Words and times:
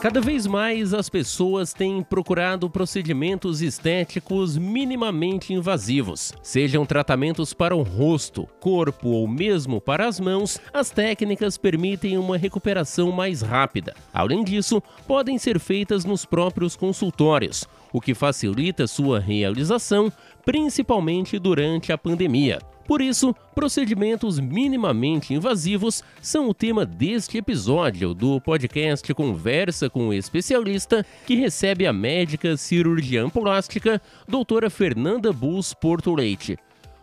Cada 0.00 0.20
vez 0.20 0.46
mais 0.46 0.92
as 0.92 1.08
pessoas 1.08 1.72
têm 1.72 2.02
procurado 2.02 2.68
procedimentos 2.68 3.62
estéticos 3.62 4.56
minimamente 4.56 5.54
invasivos. 5.54 6.34
Sejam 6.42 6.84
tratamentos 6.84 7.54
para 7.54 7.74
o 7.74 7.82
rosto, 7.82 8.46
corpo 8.60 9.08
ou 9.08 9.26
mesmo 9.26 9.80
para 9.80 10.06
as 10.06 10.20
mãos, 10.20 10.60
as 10.72 10.90
técnicas 10.90 11.56
permitem 11.56 12.18
uma 12.18 12.36
recuperação 12.36 13.10
mais 13.10 13.40
rápida. 13.40 13.94
Além 14.12 14.44
disso, 14.44 14.82
podem 15.08 15.38
ser 15.38 15.58
feitas 15.58 16.04
nos 16.04 16.26
próprios 16.26 16.76
consultórios, 16.76 17.66
o 17.90 18.00
que 18.00 18.14
facilita 18.14 18.86
sua 18.86 19.18
realização, 19.18 20.12
principalmente 20.44 21.38
durante 21.38 21.90
a 21.90 21.96
pandemia. 21.98 22.58
Por 22.86 23.02
isso, 23.02 23.34
procedimentos 23.52 24.38
minimamente 24.38 25.34
invasivos 25.34 26.04
são 26.22 26.48
o 26.48 26.54
tema 26.54 26.86
deste 26.86 27.36
episódio 27.36 28.14
do 28.14 28.40
podcast 28.40 29.12
Conversa 29.12 29.90
com 29.90 30.08
o 30.08 30.14
Especialista, 30.14 31.04
que 31.26 31.34
recebe 31.34 31.84
a 31.84 31.92
médica 31.92 32.56
cirurgiã 32.56 33.28
plástica, 33.28 34.00
doutora 34.28 34.70
Fernanda 34.70 35.32
Bus 35.32 35.74
Porto 35.74 36.14
Leite. 36.14 36.56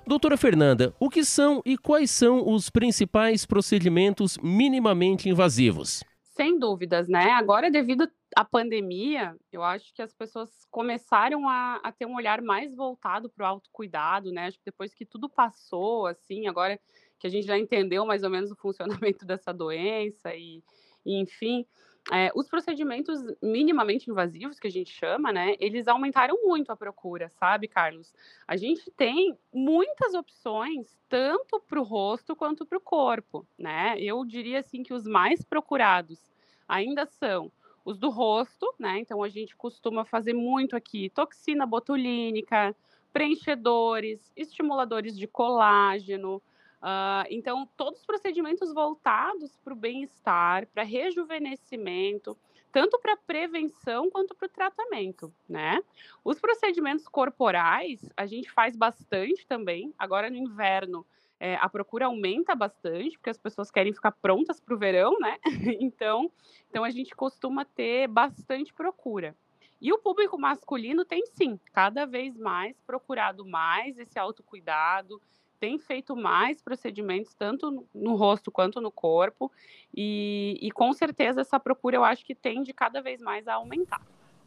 Doutora 0.07 0.37
Fernanda, 0.37 0.93
o 0.99 1.09
que 1.09 1.25
são 1.25 1.61
e 1.65 1.77
quais 1.77 2.09
são 2.11 2.49
os 2.49 2.69
principais 2.69 3.45
procedimentos 3.45 4.37
minimamente 4.41 5.27
invasivos? 5.27 6.01
Sem 6.35 6.57
dúvidas, 6.57 7.07
né? 7.09 7.31
Agora, 7.31 7.69
devido 7.69 8.07
à 8.35 8.45
pandemia, 8.45 9.35
eu 9.51 9.63
acho 9.63 9.93
que 9.93 10.01
as 10.01 10.13
pessoas 10.13 10.65
começaram 10.71 11.47
a, 11.47 11.75
a 11.83 11.91
ter 11.91 12.05
um 12.05 12.15
olhar 12.15 12.41
mais 12.41 12.75
voltado 12.75 13.29
para 13.29 13.45
o 13.45 13.47
autocuidado, 13.47 14.31
né? 14.31 14.47
Acho 14.47 14.57
que 14.57 14.65
depois 14.65 14.93
que 14.93 15.05
tudo 15.05 15.29
passou, 15.29 16.07
assim, 16.07 16.47
agora 16.47 16.79
que 17.19 17.27
a 17.27 17.29
gente 17.29 17.47
já 17.47 17.57
entendeu 17.57 18.05
mais 18.05 18.23
ou 18.23 18.29
menos 18.29 18.51
o 18.51 18.55
funcionamento 18.55 19.25
dessa 19.25 19.53
doença 19.53 20.33
e, 20.35 20.63
e 21.05 21.19
enfim, 21.19 21.65
é, 22.11 22.31
os 22.35 22.49
procedimentos 22.49 23.21
minimamente 23.41 24.09
invasivos, 24.11 24.59
que 24.59 24.67
a 24.67 24.71
gente 24.71 24.91
chama, 24.91 25.31
né, 25.31 25.55
eles 25.59 25.87
aumentaram 25.87 26.37
muito 26.43 26.71
a 26.71 26.75
procura, 26.75 27.29
sabe, 27.29 27.67
Carlos? 27.67 28.13
A 28.45 28.57
gente 28.57 28.91
tem 28.91 29.37
muitas 29.53 30.13
opções, 30.13 30.97
tanto 31.07 31.61
para 31.61 31.79
o 31.79 31.83
rosto 31.83 32.35
quanto 32.35 32.65
para 32.65 32.77
o 32.77 32.81
corpo, 32.81 33.47
né? 33.57 33.95
Eu 33.99 34.25
diria, 34.25 34.59
assim, 34.59 34.83
que 34.83 34.93
os 34.93 35.05
mais 35.05 35.43
procurados 35.43 36.19
ainda 36.67 37.05
são 37.05 37.51
os 37.83 37.97
do 37.97 38.09
rosto, 38.09 38.73
né? 38.79 38.99
Então, 38.99 39.21
a 39.23 39.29
gente 39.29 39.55
costuma 39.55 40.05
fazer 40.05 40.33
muito 40.33 40.75
aqui 40.75 41.09
toxina 41.09 41.65
botulínica, 41.65 42.75
preenchedores, 43.11 44.31
estimuladores 44.35 45.17
de 45.17 45.27
colágeno, 45.27 46.41
Uh, 46.83 47.23
então, 47.29 47.65
todos 47.77 48.01
os 48.01 48.05
procedimentos 48.05 48.73
voltados 48.73 49.55
para 49.63 49.71
o 49.71 49.75
bem-estar, 49.75 50.67
para 50.67 50.83
rejuvenescimento, 50.83 52.37
tanto 52.73 52.99
para 52.99 53.15
prevenção 53.15 54.09
quanto 54.09 54.35
para 54.35 54.47
o 54.47 54.49
tratamento, 54.49 55.33
né? 55.47 55.81
Os 56.25 56.41
procedimentos 56.41 57.07
corporais 57.07 58.09
a 58.17 58.25
gente 58.25 58.51
faz 58.51 58.75
bastante 58.75 59.47
também. 59.47 59.93
Agora 59.97 60.29
no 60.29 60.35
inverno 60.35 61.05
é, 61.39 61.55
a 61.55 61.67
procura 61.67 62.05
aumenta 62.05 62.55
bastante 62.55 63.17
porque 63.17 63.29
as 63.29 63.37
pessoas 63.37 63.69
querem 63.69 63.93
ficar 63.93 64.11
prontas 64.11 64.59
para 64.59 64.73
o 64.73 64.77
verão, 64.77 65.17
né? 65.19 65.37
então, 65.81 66.31
então 66.69 66.83
a 66.83 66.89
gente 66.89 67.15
costuma 67.15 67.65
ter 67.65 68.07
bastante 68.07 68.73
procura. 68.73 69.35
E 69.81 69.91
o 69.91 69.97
público 69.97 70.39
masculino 70.39 71.03
tem 71.03 71.25
sim, 71.25 71.59
cada 71.73 72.05
vez 72.05 72.37
mais 72.37 72.79
procurado 72.87 73.45
mais 73.45 73.99
esse 73.99 74.17
autocuidado, 74.17 75.21
tem 75.59 75.77
feito 75.77 76.15
mais 76.15 76.61
procedimentos, 76.61 77.33
tanto 77.33 77.85
no 77.93 78.15
rosto 78.15 78.51
quanto 78.51 78.81
no 78.81 78.91
corpo, 78.91 79.51
e, 79.93 80.57
e 80.61 80.71
com 80.71 80.91
certeza 80.93 81.41
essa 81.41 81.59
procura 81.59 81.97
eu 81.97 82.03
acho 82.03 82.25
que 82.25 82.35
tende 82.35 82.73
cada 82.73 83.01
vez 83.01 83.21
mais 83.21 83.47
a 83.47 83.55
aumentar. 83.55 84.01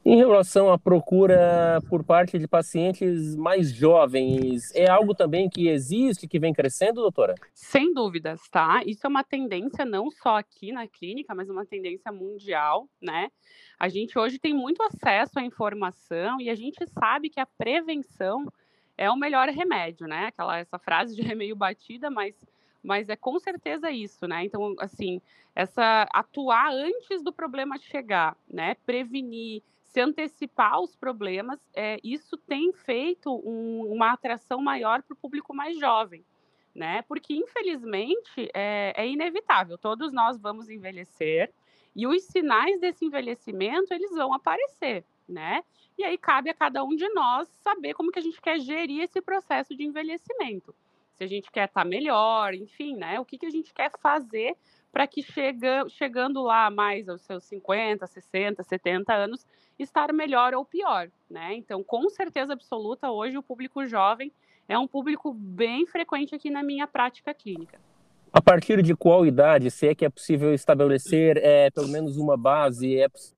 Em 0.09 0.15
relação 0.19 0.71
à 0.71 0.79
procura 0.79 1.83
por 1.91 2.05
parte 2.05 2.39
de 2.39 2.47
pacientes 2.47 3.35
mais 3.35 3.75
jovens, 3.75 4.73
é 4.73 4.89
algo 4.89 5.17
também 5.17 5.51
que 5.51 5.67
existe, 5.67 6.29
que 6.29 6.39
vem 6.39 6.53
crescendo, 6.55 7.01
doutora? 7.01 7.35
Sem 7.53 7.93
dúvidas, 7.93 8.41
tá? 8.49 8.83
Isso 8.87 9.05
é 9.05 9.11
uma 9.11 9.25
tendência 9.25 9.85
não 9.85 10.09
só 10.09 10.37
aqui 10.37 10.71
na 10.71 10.87
clínica, 10.87 11.35
mas 11.35 11.51
uma 11.51 11.67
tendência 11.67 12.13
mundial, 12.13 12.89
né? 13.03 13.33
A 13.81 13.89
gente 13.89 14.17
hoje 14.17 14.39
tem 14.39 14.55
muito 14.55 14.81
acesso 14.81 15.41
à 15.41 15.43
informação 15.43 16.41
e 16.41 16.49
a 16.51 16.55
gente 16.55 16.87
sabe 16.87 17.29
que 17.29 17.41
a 17.41 17.47
prevenção 17.47 18.47
é 18.97 19.11
o 19.11 19.17
melhor 19.17 19.49
remédio, 19.49 20.07
né? 20.07 20.27
Aquela 20.27 20.57
essa 20.57 20.79
frase 20.79 21.17
de 21.17 21.23
remeio 21.23 21.57
batida, 21.57 22.09
mas 22.09 22.37
mas 22.81 23.09
é 23.09 23.17
com 23.17 23.37
certeza 23.41 23.91
isso, 23.91 24.29
né? 24.29 24.45
Então, 24.45 24.77
assim, 24.79 25.21
essa 25.53 26.07
atuar 26.15 26.71
antes 26.71 27.25
do 27.25 27.33
problema 27.33 27.77
chegar, 27.77 28.37
né? 28.49 28.77
Prevenir, 28.87 29.65
se 29.97 30.01
antecipar 30.03 30.75
aos 30.75 30.95
problemas, 30.95 31.59
é, 31.75 31.99
isso 32.05 32.37
tem 32.37 32.71
feito 32.71 33.35
um, 33.35 33.91
uma 33.91 34.13
atração 34.13 34.61
maior 34.61 35.03
para 35.03 35.15
o 35.15 35.17
público 35.17 35.57
mais 35.57 35.79
jovem, 35.79 36.23
né? 36.75 37.01
Porque 37.09 37.33
infelizmente 37.33 38.51
é, 38.53 38.93
é 38.95 39.09
inevitável, 39.09 39.79
todos 39.79 40.13
nós 40.13 40.39
vamos 40.39 40.69
envelhecer 40.69 41.51
e 41.95 42.07
os 42.07 42.25
sinais 42.25 42.79
desse 42.79 43.07
envelhecimento 43.07 43.95
eles 43.95 44.11
vão 44.11 44.35
aparecer, 44.35 45.03
né? 45.27 45.63
E 45.97 46.05
aí 46.05 46.19
cabe 46.19 46.51
a 46.51 46.55
cada 46.55 46.85
um 46.85 46.95
de 46.95 47.09
nós 47.15 47.49
saber 47.63 47.95
como 47.95 48.13
que 48.13 48.19
a 48.19 48.23
gente 48.23 48.39
quer 48.39 48.61
gerir 48.61 49.01
esse 49.01 49.23
processo 49.23 49.75
de 49.75 49.83
envelhecimento. 49.83 50.75
Se 51.15 51.25
a 51.25 51.27
gente 51.27 51.51
quer 51.51 51.69
estar 51.69 51.85
tá 51.85 51.89
melhor, 51.89 52.53
enfim, 52.53 52.95
né? 52.95 53.19
O 53.19 53.25
que, 53.25 53.39
que 53.39 53.47
a 53.47 53.51
gente 53.51 53.73
quer 53.73 53.91
fazer 53.99 54.55
para 54.93 55.07
que 55.07 55.23
chega, 55.23 55.87
chegando 55.89 56.43
lá 56.43 56.71
mais 56.71 57.09
aos 57.09 57.23
seus 57.23 57.45
50, 57.45 58.07
60, 58.07 58.63
70 58.63 59.15
anos, 59.15 59.47
estar 59.79 60.13
melhor 60.13 60.55
ou 60.55 60.65
pior, 60.65 61.11
né? 61.31 61.55
Então, 61.55 61.83
com 61.83 62.09
certeza 62.09 62.53
absoluta, 62.53 63.11
hoje 63.11 63.37
o 63.37 63.43
público 63.43 63.87
jovem 63.87 64.33
é 64.69 64.79
um 64.79 64.87
público 64.87 65.33
bem 65.33 65.87
frequente 65.87 66.35
aqui 66.35 66.51
na 66.51 66.63
minha 66.63 66.87
prática 66.87 67.33
clínica. 67.33 67.79
A 68.33 68.43
partir 68.43 68.83
de 68.83 68.95
qual 68.95 69.25
idade, 69.25 69.71
se 69.71 69.87
é 69.89 69.95
que 69.95 70.05
é 70.05 70.11
possível 70.11 70.53
estabelecer 70.53 71.39
é, 71.39 71.71
pelo 71.71 71.89
menos 71.89 72.17
uma 72.17 72.37
base, 72.37 72.99
é 73.01 73.07
os 73.07 73.35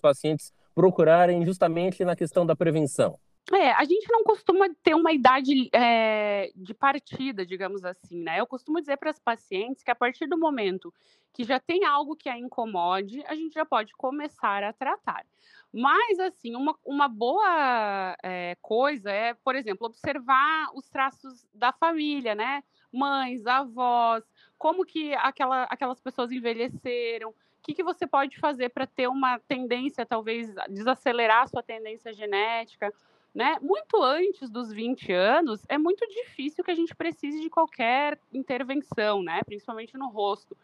pacientes 0.00 0.52
procurarem 0.74 1.44
justamente 1.44 2.04
na 2.04 2.16
questão 2.16 2.44
da 2.44 2.56
prevenção? 2.56 3.18
É, 3.50 3.72
a 3.72 3.84
gente 3.84 4.06
não 4.10 4.22
costuma 4.22 4.68
ter 4.82 4.94
uma 4.94 5.12
idade 5.12 5.68
é, 5.72 6.52
de 6.54 6.72
partida, 6.72 7.44
digamos 7.44 7.84
assim, 7.84 8.22
né? 8.22 8.38
Eu 8.38 8.46
costumo 8.46 8.80
dizer 8.80 8.96
para 8.98 9.10
as 9.10 9.18
pacientes 9.18 9.82
que 9.82 9.90
a 9.90 9.96
partir 9.96 10.26
do 10.26 10.38
momento 10.38 10.94
que 11.32 11.44
já 11.44 11.58
tem 11.58 11.84
algo 11.84 12.14
que 12.14 12.28
a 12.28 12.38
incomode, 12.38 13.24
a 13.26 13.34
gente 13.34 13.54
já 13.54 13.64
pode 13.64 13.92
começar 13.94 14.62
a 14.62 14.72
tratar. 14.72 15.24
Mas, 15.72 16.18
assim, 16.18 16.54
uma, 16.54 16.76
uma 16.84 17.08
boa 17.08 18.16
é, 18.22 18.56
coisa 18.60 19.10
é, 19.10 19.34
por 19.34 19.56
exemplo, 19.56 19.86
observar 19.86 20.68
os 20.74 20.88
traços 20.88 21.46
da 21.54 21.72
família, 21.72 22.34
né? 22.34 22.62
Mães, 22.92 23.46
avós, 23.46 24.22
como 24.58 24.84
que 24.84 25.14
aquela, 25.14 25.64
aquelas 25.64 25.98
pessoas 25.98 26.30
envelheceram, 26.30 27.30
o 27.30 27.34
que, 27.62 27.74
que 27.74 27.82
você 27.82 28.06
pode 28.06 28.38
fazer 28.38 28.68
para 28.68 28.86
ter 28.86 29.08
uma 29.08 29.38
tendência, 29.38 30.04
talvez, 30.04 30.52
desacelerar 30.68 31.42
a 31.42 31.46
sua 31.46 31.62
tendência 31.62 32.12
genética? 32.12 32.92
Né? 33.34 33.56
Muito 33.62 34.02
antes 34.02 34.50
dos 34.50 34.70
20 34.70 35.10
anos, 35.10 35.64
é 35.68 35.78
muito 35.78 36.06
difícil 36.06 36.62
que 36.62 36.70
a 36.70 36.74
gente 36.74 36.94
precise 36.94 37.40
de 37.40 37.48
qualquer 37.48 38.18
intervenção, 38.32 39.22
né? 39.22 39.40
principalmente 39.44 39.96
no 39.96 40.08
rosto. 40.08 40.56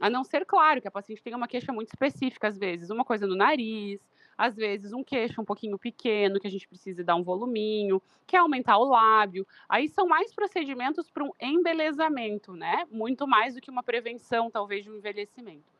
A 0.00 0.08
não 0.08 0.24
ser, 0.24 0.44
claro, 0.46 0.80
que 0.80 0.88
a 0.88 0.90
paciente 0.90 1.22
tenha 1.22 1.36
uma 1.36 1.46
queixa 1.46 1.72
muito 1.72 1.88
específica, 1.88 2.48
às 2.48 2.58
vezes, 2.58 2.90
uma 2.90 3.04
coisa 3.04 3.26
no 3.26 3.36
nariz, 3.36 4.00
às 4.36 4.56
vezes 4.56 4.92
um 4.92 5.04
queixo 5.04 5.40
um 5.40 5.44
pouquinho 5.44 5.78
pequeno, 5.78 6.40
que 6.40 6.46
a 6.46 6.50
gente 6.50 6.66
precisa 6.66 7.04
dar 7.04 7.14
um 7.14 7.22
voluminho, 7.22 8.02
quer 8.26 8.38
aumentar 8.38 8.78
o 8.78 8.84
lábio. 8.84 9.46
Aí 9.68 9.88
são 9.88 10.06
mais 10.06 10.34
procedimentos 10.34 11.10
para 11.10 11.24
um 11.24 11.30
embelezamento, 11.40 12.52
né? 12.54 12.86
Muito 12.90 13.26
mais 13.26 13.54
do 13.54 13.60
que 13.60 13.70
uma 13.70 13.82
prevenção, 13.82 14.50
talvez, 14.50 14.84
de 14.84 14.90
um 14.90 14.96
envelhecimento. 14.96 15.73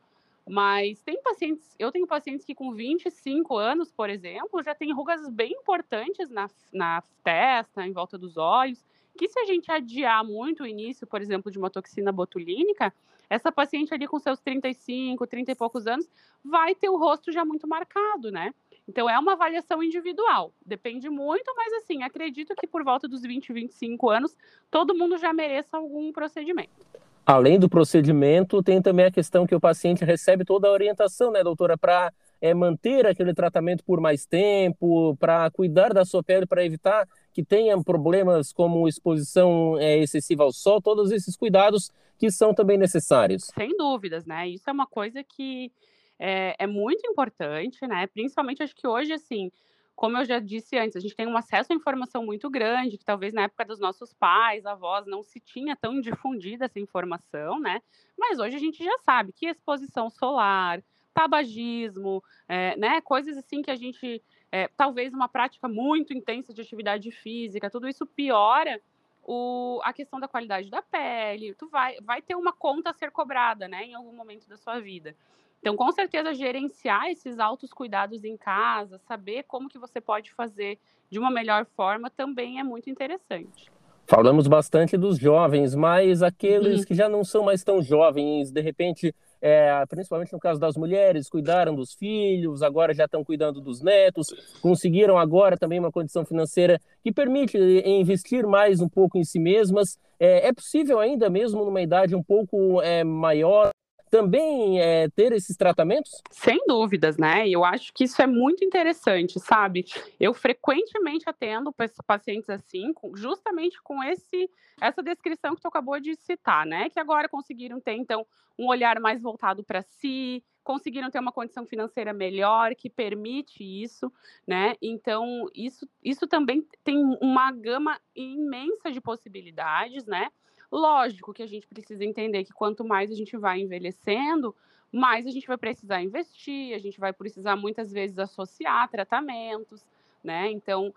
Mas 0.49 1.01
tem 1.03 1.23
pacientes, 1.23 1.75
eu 1.79 1.91
tenho 1.91 2.07
pacientes 2.07 2.45
que 2.45 2.55
com 2.55 2.73
25 2.73 3.57
anos, 3.57 3.91
por 3.91 4.11
exemplo, 4.11 4.63
já 4.63 4.75
tem 4.75 4.93
rugas 4.93 5.29
bem 5.31 5.53
importantes 5.53 6.29
na, 6.29 6.51
na 6.73 7.03
testa, 7.23 7.87
em 7.87 7.93
volta 7.93 8.19
dos 8.19 8.37
olhos, 8.37 8.85
que 9.17 9.29
se 9.29 9.39
a 9.39 9.45
gente 9.45 9.71
adiar 9.71 10.23
muito 10.25 10.63
o 10.65 10.67
início, 10.67 11.07
por 11.07 11.23
exemplo, 11.23 11.51
de 11.51 11.59
uma 11.59 11.71
toxina 11.71 12.13
botulínica, 12.13 12.93
essa 13.31 13.51
paciente 13.51 13.95
ali 13.95 14.07
com 14.07 14.19
seus 14.19 14.39
35, 14.41 15.27
30 15.27 15.53
e 15.53 15.55
poucos 15.55 15.87
anos, 15.87 16.09
vai 16.45 16.75
ter 16.75 16.91
o 16.91 16.99
rosto 16.99 17.33
já 17.33 17.45
muito 17.45 17.67
marcado, 17.67 18.31
né? 18.31 18.53
Então 18.87 19.09
é 19.09 19.19
uma 19.19 19.33
avaliação 19.33 19.83
individual, 19.83 20.53
depende 20.65 21.09
muito, 21.09 21.55
mas 21.57 21.73
assim, 21.75 22.03
acredito 22.03 22.55
que 22.55 22.67
por 22.67 22.85
volta 22.85 23.09
dos 23.09 23.23
20, 23.23 23.51
25 23.51 24.11
anos, 24.11 24.37
todo 24.71 24.95
mundo 24.95 25.17
já 25.17 25.33
mereça 25.33 25.77
algum 25.79 26.13
procedimento. 26.13 26.87
Além 27.27 27.59
do 27.59 27.71
procedimento, 27.71 28.63
tem 28.63 28.83
também 28.83 29.07
a 29.07 29.11
questão 29.11 29.47
que 29.47 29.55
o 29.55 29.61
paciente 29.61 30.05
recebe 30.05 30.45
toda 30.45 30.69
a 30.69 30.71
orientação, 30.71 31.31
né, 31.31 31.43
doutora, 31.43 31.79
para 31.79 32.13
é, 32.39 32.53
manter 32.53 33.07
aquele 33.07 33.33
tratamento 33.33 33.83
por 33.83 33.99
mais 33.99 34.27
tempo, 34.27 35.17
para 35.17 35.51
cuidar 35.51 35.95
da 35.95 36.05
sua 36.05 36.23
pele, 36.23 36.45
para 36.47 36.65
evitar 36.65 37.09
que 37.33 37.43
tenha 37.43 37.83
problemas 37.83 38.53
como 38.53 38.87
exposição 38.87 39.79
é, 39.79 39.97
excessiva 39.99 40.43
ao 40.43 40.53
sol, 40.53 40.83
todos 40.83 41.11
esses 41.11 41.35
cuidados 41.35 41.91
que 42.19 42.31
são 42.31 42.53
também 42.55 42.77
necessários. 42.77 43.51
Sem 43.55 43.75
dúvidas, 43.77 44.27
né? 44.27 44.47
Isso 44.47 44.69
é 44.69 44.73
uma 44.73 44.87
coisa 44.87 45.25
que 45.25 45.73
é, 46.19 46.55
é 46.59 46.67
muito 46.67 47.07
importante, 47.07 47.87
né? 47.87 48.07
Principalmente 48.07 48.63
acho 48.63 48.77
que 48.77 48.87
hoje, 48.87 49.15
assim, 49.15 49.51
como 49.95 50.19
eu 50.19 50.25
já 50.25 50.39
disse 50.39 50.77
antes, 50.77 50.97
a 50.97 51.01
gente 51.01 51.15
tem 51.15 51.27
um 51.27 51.37
acesso 51.37 51.73
à 51.73 51.77
informação 51.77 52.25
muito 52.25 52.51
grande, 52.51 52.99
que 52.99 53.05
talvez 53.05 53.33
na 53.33 53.43
época 53.43 53.65
dos 53.65 53.79
nossos 53.79 54.13
pais, 54.13 54.67
avós, 54.67 55.07
não 55.07 55.23
se 55.23 55.39
tinha 55.39 55.77
tão 55.77 56.01
difundida 56.01 56.65
essa 56.65 56.81
informação, 56.81 57.61
né? 57.61 57.81
Mas 58.19 58.39
hoje 58.39 58.57
a 58.57 58.61
gente 58.61 58.83
já 58.83 58.99
sabe 58.99 59.33
que 59.33 59.47
exposição 59.47 60.11
solar, 60.11 60.83
tabagismo, 61.15 62.23
é, 62.49 62.77
né? 62.77 63.01
Coisas 63.01 63.37
assim 63.37 63.63
que 63.63 63.71
a 63.71 63.77
gente. 63.77 64.23
É, 64.51 64.69
talvez 64.77 65.13
uma 65.13 65.29
prática 65.29 65.67
muito 65.67 66.13
intensa 66.13 66.55
de 66.55 66.61
atividade 66.61 67.11
física, 67.11 67.71
tudo 67.71 67.89
isso 67.89 68.07
piora 68.07 68.81
o, 69.25 69.81
a 69.83 69.93
questão 69.93 70.21
da 70.21 70.29
qualidade 70.29 70.71
da 70.71 70.83
pele. 70.83 71.55
Tu 71.55 71.69
vai, 71.69 71.97
vai 72.01 72.21
ter 72.21 72.35
uma 72.35 72.53
conta 72.53 72.91
a 72.91 72.95
ser 72.95 73.11
cobrada, 73.11 73.67
né? 73.67 73.85
Em 73.85 73.95
algum 73.95 74.13
momento 74.13 74.49
da 74.49 74.57
sua 74.57 74.81
vida. 74.81 75.17
Então, 75.65 75.77
com 75.77 75.91
certeza, 75.93 76.35
gerenciar 76.35 77.07
esses 77.07 77.39
altos 77.39 77.73
cuidados 77.73 78.23
em 78.23 78.37
casa, 78.37 79.01
saber 79.09 79.45
como 79.45 79.67
que 79.67 79.79
você 79.79 79.99
pode 79.99 80.31
fazer 80.31 80.79
de 81.09 81.19
uma 81.19 81.31
melhor 81.31 81.65
forma, 81.75 82.11
também 82.11 82.61
é 82.61 82.63
muito 82.63 82.91
interessante. 82.91 83.73
Falamos 84.07 84.47
bastante 84.47 84.95
dos 84.99 85.17
jovens, 85.17 85.75
mas 85.75 86.23
aqueles 86.23 86.81
uhum. 86.81 86.85
que 86.85 86.95
já 86.95 87.09
não 87.09 87.25
são 87.25 87.43
mais 87.43 87.65
tão 87.65 87.81
jovens, 87.81 88.53
de 88.53 88.61
repente, 88.61 89.15
é, 89.41 89.83
principalmente 89.89 90.35
no 90.35 90.39
caso 90.39 90.61
das 90.61 90.77
mulheres, 90.77 91.31
cuidaram 91.31 91.75
dos 91.75 91.95
filhos, 91.95 92.63
agora 92.63 92.93
já 92.93 93.07
estão 93.07 93.25
cuidando 93.25 93.59
dos 93.63 93.81
netos, 93.81 94.27
conseguiram 94.61 95.17
agora 95.17 95.57
também 95.57 95.79
uma 95.79 95.91
condição 95.91 96.27
financeira 96.27 96.79
que 97.03 97.11
permite 97.11 97.57
investir 97.87 98.47
mais 98.47 98.83
um 98.83 98.89
pouco 98.91 99.17
em 99.17 99.25
si 99.25 99.39
mesmas. 99.39 99.99
É, 100.21 100.49
é 100.49 100.53
possível 100.53 101.01
ainda, 101.01 101.31
mesmo 101.31 101.65
numa 101.65 101.81
idade 101.81 102.15
um 102.15 102.23
pouco 102.23 102.83
é, 102.83 103.03
maior, 103.03 103.71
também 104.15 104.81
é, 104.81 105.09
ter 105.09 105.33
esses 105.33 105.57
tratamentos? 105.57 106.23
Sem 106.31 106.57
dúvidas, 106.69 107.17
né? 107.19 107.49
Eu 107.49 107.65
acho 107.65 107.93
que 107.93 108.05
isso 108.05 108.23
é 108.23 108.29
muito 108.29 108.65
interessante, 108.65 109.41
sabe? 109.41 109.85
Eu 110.21 110.33
frequentemente 110.33 111.29
atendo 111.29 111.75
pacientes 112.07 112.49
assim, 112.49 112.93
justamente 113.17 113.83
com 113.83 114.01
esse 114.05 114.49
essa 114.81 115.03
descrição 115.03 115.57
que 115.57 115.61
tu 115.61 115.67
acabou 115.67 115.99
de 115.99 116.15
citar, 116.15 116.65
né? 116.65 116.89
Que 116.91 117.01
agora 117.01 117.29
conseguiram 117.29 117.81
ter, 117.81 117.95
então, 117.95 118.25
um 118.57 118.69
olhar 118.69 119.01
mais 119.01 119.21
voltado 119.21 119.65
para 119.65 119.83
si, 119.83 120.45
conseguiram 120.63 121.11
ter 121.11 121.19
uma 121.19 121.33
condição 121.33 121.67
financeira 121.67 122.13
melhor 122.13 122.75
que 122.77 122.89
permite 122.89 123.65
isso, 123.65 124.13
né? 124.47 124.77
Então, 124.81 125.49
isso, 125.53 125.89
isso 126.05 126.27
também 126.29 126.65
tem 126.85 126.99
uma 127.21 127.51
gama 127.51 128.01
imensa 128.15 128.93
de 128.93 129.01
possibilidades, 129.01 130.07
né? 130.07 130.29
Lógico 130.75 131.33
que 131.33 131.41
a 131.45 131.47
gente 131.47 131.69
precisa 131.69 132.05
entender 132.05 132.43
que 132.43 132.53
quanto 132.53 132.85
mais 132.85 133.09
a 133.09 133.15
gente 133.15 133.37
vai 133.37 133.61
envelhecendo, 133.61 134.53
mais 134.91 135.25
a 135.25 135.31
gente 135.31 135.47
vai 135.47 135.57
precisar 135.57 136.03
investir, 136.03 136.75
a 136.75 136.81
gente 136.81 136.99
vai 136.99 137.13
precisar 137.13 137.55
muitas 137.55 137.93
vezes 137.93 138.19
associar 138.19 138.89
tratamentos, 138.89 139.87
né? 140.23 140.51
Então, 140.51 140.93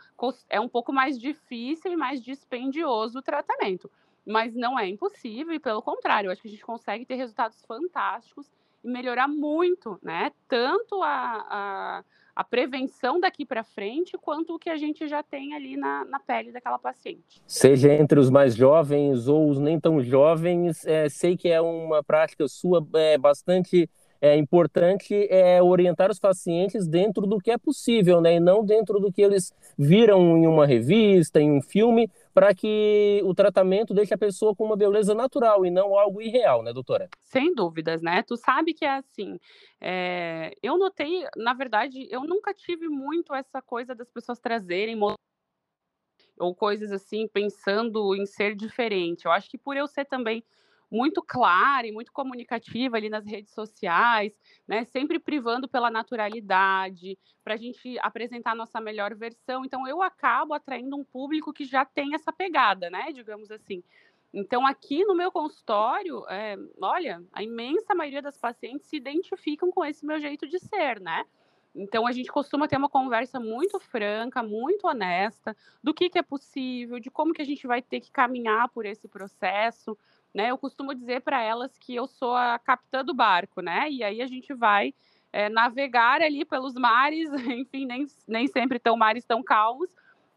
é 0.49 0.59
um 0.59 0.67
pouco 0.67 0.91
mais 0.91 1.19
difícil 1.19 1.91
e 1.91 1.95
mais 1.95 2.23
dispendioso 2.23 3.19
o 3.19 3.21
tratamento. 3.21 3.87
Mas 4.25 4.55
não 4.55 4.79
é 4.79 4.87
impossível, 4.87 5.53
e 5.53 5.59
pelo 5.59 5.83
contrário, 5.83 6.27
eu 6.27 6.31
acho 6.31 6.41
que 6.41 6.47
a 6.47 6.51
gente 6.51 6.65
consegue 6.65 7.05
ter 7.05 7.13
resultados 7.13 7.63
fantásticos 7.63 8.51
e 8.83 8.87
melhorar 8.89 9.27
muito, 9.27 9.99
né? 10.01 10.31
Tanto 10.47 11.03
a, 11.03 11.45
a 11.49 12.03
a 12.37 12.43
prevenção 12.43 13.19
daqui 13.19 13.43
para 13.43 13.63
frente, 13.63 14.15
quanto 14.15 14.53
o 14.53 14.59
que 14.59 14.69
a 14.69 14.77
gente 14.77 15.07
já 15.07 15.23
tem 15.23 15.55
ali 15.55 15.75
na, 15.75 16.05
na 16.05 16.19
pele 16.19 16.51
daquela 16.51 16.77
paciente. 16.77 17.41
Seja 17.47 17.91
entre 17.91 18.19
os 18.19 18.29
mais 18.29 18.55
jovens 18.55 19.27
ou 19.27 19.49
os 19.49 19.57
nem 19.57 19.79
tão 19.79 19.99
jovens, 20.03 20.85
é, 20.85 21.09
sei 21.09 21.35
que 21.35 21.49
é 21.49 21.59
uma 21.59 22.03
prática 22.03 22.47
sua 22.47 22.85
é, 22.93 23.17
bastante 23.17 23.89
é 24.21 24.35
importante 24.35 25.27
é 25.29 25.61
orientar 25.61 26.09
os 26.09 26.19
pacientes 26.19 26.87
dentro 26.87 27.25
do 27.25 27.39
que 27.39 27.51
é 27.51 27.57
possível, 27.57 28.21
né? 28.21 28.35
E 28.35 28.39
não 28.39 28.65
dentro 28.65 28.99
do 28.99 29.11
que 29.11 29.21
eles 29.21 29.53
viram 29.77 30.37
em 30.37 30.47
uma 30.47 30.65
revista, 30.65 31.39
em 31.39 31.51
um 31.51 31.61
filme, 31.61 32.09
para 32.33 32.53
que 32.53 33.21
o 33.23 33.33
tratamento 33.33 33.93
deixe 33.93 34.13
a 34.13 34.17
pessoa 34.17 34.55
com 34.55 34.65
uma 34.65 34.77
beleza 34.77 35.13
natural 35.13 35.65
e 35.65 35.71
não 35.71 35.97
algo 35.97 36.21
irreal, 36.21 36.63
né, 36.63 36.73
doutora? 36.73 37.09
Sem 37.23 37.53
dúvidas, 37.53 38.01
né? 38.01 38.23
Tu 38.23 38.37
sabe 38.37 38.73
que 38.73 38.85
é 38.85 38.97
assim. 38.97 39.39
É... 39.81 40.51
Eu 40.61 40.77
notei, 40.77 41.25
na 41.35 41.53
verdade, 41.53 42.07
eu 42.09 42.21
nunca 42.21 42.53
tive 42.53 42.87
muito 42.87 43.33
essa 43.33 43.61
coisa 43.61 43.93
das 43.95 44.09
pessoas 44.09 44.39
trazerem 44.39 44.97
ou 46.39 46.53
coisas 46.53 46.91
assim, 46.91 47.27
pensando 47.27 48.15
em 48.15 48.25
ser 48.25 48.55
diferente. 48.55 49.25
Eu 49.25 49.31
acho 49.31 49.49
que 49.49 49.57
por 49.57 49.75
eu 49.75 49.87
ser 49.87 50.05
também 50.05 50.43
muito 50.89 51.21
clara 51.21 51.85
e 51.85 51.91
muito 51.91 52.11
comunicativa 52.11 52.97
ali 52.97 53.09
nas 53.09 53.25
redes 53.25 53.53
sociais, 53.53 54.33
né? 54.67 54.85
Sempre 54.85 55.19
privando 55.19 55.67
pela 55.67 55.91
naturalidade, 55.91 57.17
para 57.43 57.55
a 57.55 57.57
gente 57.57 57.97
apresentar 57.99 58.51
a 58.51 58.55
nossa 58.55 58.79
melhor 58.79 59.13
versão. 59.15 59.65
Então, 59.65 59.87
eu 59.87 60.01
acabo 60.01 60.53
atraindo 60.53 60.95
um 60.95 61.03
público 61.03 61.53
que 61.53 61.65
já 61.65 61.85
tem 61.85 62.15
essa 62.15 62.31
pegada, 62.31 62.89
né? 62.89 63.11
Digamos 63.11 63.51
assim. 63.51 63.83
Então, 64.33 64.67
aqui 64.67 65.03
no 65.05 65.15
meu 65.15 65.31
consultório, 65.31 66.25
é, 66.29 66.57
olha, 66.81 67.23
a 67.31 67.41
imensa 67.41 67.95
maioria 67.95 68.21
das 68.21 68.37
pacientes 68.37 68.87
se 68.87 68.97
identificam 68.97 69.71
com 69.71 69.83
esse 69.83 70.05
meu 70.05 70.19
jeito 70.19 70.47
de 70.47 70.59
ser, 70.59 70.99
né? 70.99 71.25
Então, 71.73 72.07
a 72.07 72.11
gente 72.11 72.31
costuma 72.31 72.67
ter 72.67 72.75
uma 72.75 72.89
conversa 72.89 73.39
muito 73.39 73.79
franca, 73.79 74.41
muito 74.41 74.87
honesta, 74.87 75.55
do 75.83 75.93
que, 75.93 76.09
que 76.09 76.17
é 76.17 76.23
possível, 76.23 76.99
de 76.99 77.11
como 77.11 77.33
que 77.33 77.41
a 77.41 77.45
gente 77.45 77.67
vai 77.67 77.83
ter 77.83 77.99
que 77.99 78.11
caminhar 78.11 78.67
por 78.69 78.85
esse 78.85 79.07
processo, 79.07 79.97
né? 80.37 80.51
Eu 80.51 80.57
costumo 80.59 80.93
dizer 80.93 81.21
para 81.21 81.41
elas 81.41 81.75
que 81.79 81.95
eu 81.95 82.05
sou 82.05 82.35
a 82.35 82.59
capitã 82.59 83.03
do 83.03 83.11
barco, 83.11 83.59
né? 83.59 83.89
E 83.89 84.03
aí 84.03 84.21
a 84.21 84.27
gente 84.27 84.53
vai 84.53 84.93
é, 85.33 85.49
navegar 85.49 86.21
ali 86.21 86.45
pelos 86.45 86.75
mares, 86.75 87.31
enfim, 87.49 87.87
nem, 87.87 88.05
nem 88.27 88.45
sempre 88.45 88.77
tão 88.77 88.95
mares 88.95 89.25
tão 89.25 89.41
calmos, 89.41 89.89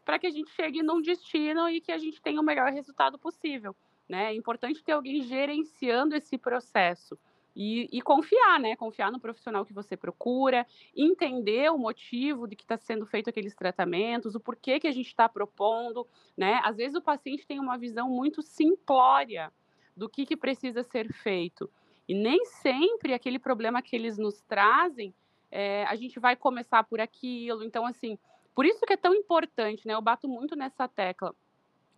para 0.03 0.17
que 0.17 0.25
a 0.25 0.31
gente 0.31 0.49
chegue 0.53 0.81
num 0.81 1.03
destino 1.03 1.69
e 1.69 1.79
que 1.79 1.91
a 1.91 1.99
gente 1.99 2.19
tenha 2.19 2.41
o 2.41 2.43
melhor 2.43 2.71
resultado 2.71 3.19
possível. 3.19 3.75
Né? 4.09 4.31
É 4.31 4.35
importante 4.35 4.83
ter 4.83 4.93
alguém 4.93 5.21
gerenciando 5.21 6.15
esse 6.15 6.35
processo. 6.35 7.15
E, 7.55 7.87
e, 7.91 8.01
confiar, 8.01 8.59
né? 8.61 8.77
Confiar 8.77 9.11
no 9.11 9.19
profissional 9.19 9.65
que 9.65 9.73
você 9.73 9.97
procura, 9.97 10.65
entender 10.95 11.69
o 11.69 11.77
motivo 11.77 12.47
de 12.47 12.55
que 12.55 12.63
está 12.63 12.77
sendo 12.77 13.05
feito 13.05 13.29
aqueles 13.29 13.53
tratamentos, 13.53 14.35
o 14.35 14.39
porquê 14.39 14.79
que 14.79 14.87
a 14.87 14.91
gente 14.91 15.07
está 15.07 15.27
propondo, 15.27 16.07
né? 16.35 16.61
Às 16.63 16.77
vezes 16.77 16.95
o 16.95 17.01
paciente 17.01 17.45
tem 17.45 17.59
uma 17.59 17.77
visão 17.77 18.09
muito 18.09 18.41
simplória 18.41 19.51
do 19.95 20.09
que, 20.09 20.25
que 20.25 20.37
precisa 20.37 20.83
ser 20.83 21.11
feito. 21.13 21.69
E 22.07 22.13
nem 22.13 22.43
sempre 22.45 23.13
aquele 23.13 23.39
problema 23.39 23.81
que 23.81 23.95
eles 23.95 24.17
nos 24.17 24.41
trazem, 24.41 25.13
é, 25.49 25.83
a 25.85 25.95
gente 25.95 26.19
vai 26.19 26.35
começar 26.35 26.83
por 26.83 26.99
aquilo. 26.99 27.63
Então, 27.63 27.85
assim, 27.85 28.17
por 28.55 28.65
isso 28.65 28.85
que 28.85 28.93
é 28.93 28.97
tão 28.97 29.13
importante, 29.13 29.87
né? 29.87 29.93
Eu 29.93 30.01
bato 30.01 30.27
muito 30.27 30.55
nessa 30.55 30.87
tecla. 30.87 31.35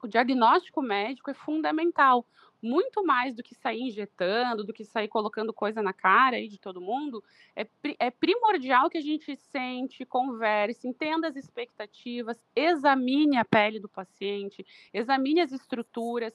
O 0.01 0.07
diagnóstico 0.07 0.81
médico 0.81 1.31
é 1.31 1.33
fundamental, 1.33 2.25
muito 2.61 3.05
mais 3.05 3.35
do 3.35 3.43
que 3.43 3.55
sair 3.55 3.81
injetando, 3.81 4.63
do 4.63 4.73
que 4.73 4.83
sair 4.83 5.07
colocando 5.07 5.53
coisa 5.53 5.81
na 5.81 5.93
cara 5.93 6.35
aí 6.35 6.47
de 6.47 6.59
todo 6.59 6.81
mundo. 6.81 7.23
É, 7.55 7.65
é 7.99 8.11
primordial 8.11 8.89
que 8.89 8.97
a 8.97 9.01
gente 9.01 9.35
sente, 9.35 10.05
converse, 10.05 10.87
entenda 10.87 11.27
as 11.27 11.35
expectativas, 11.35 12.45
examine 12.55 13.37
a 13.37 13.45
pele 13.45 13.79
do 13.79 13.89
paciente, 13.89 14.65
examine 14.93 15.41
as 15.41 15.51
estruturas 15.51 16.33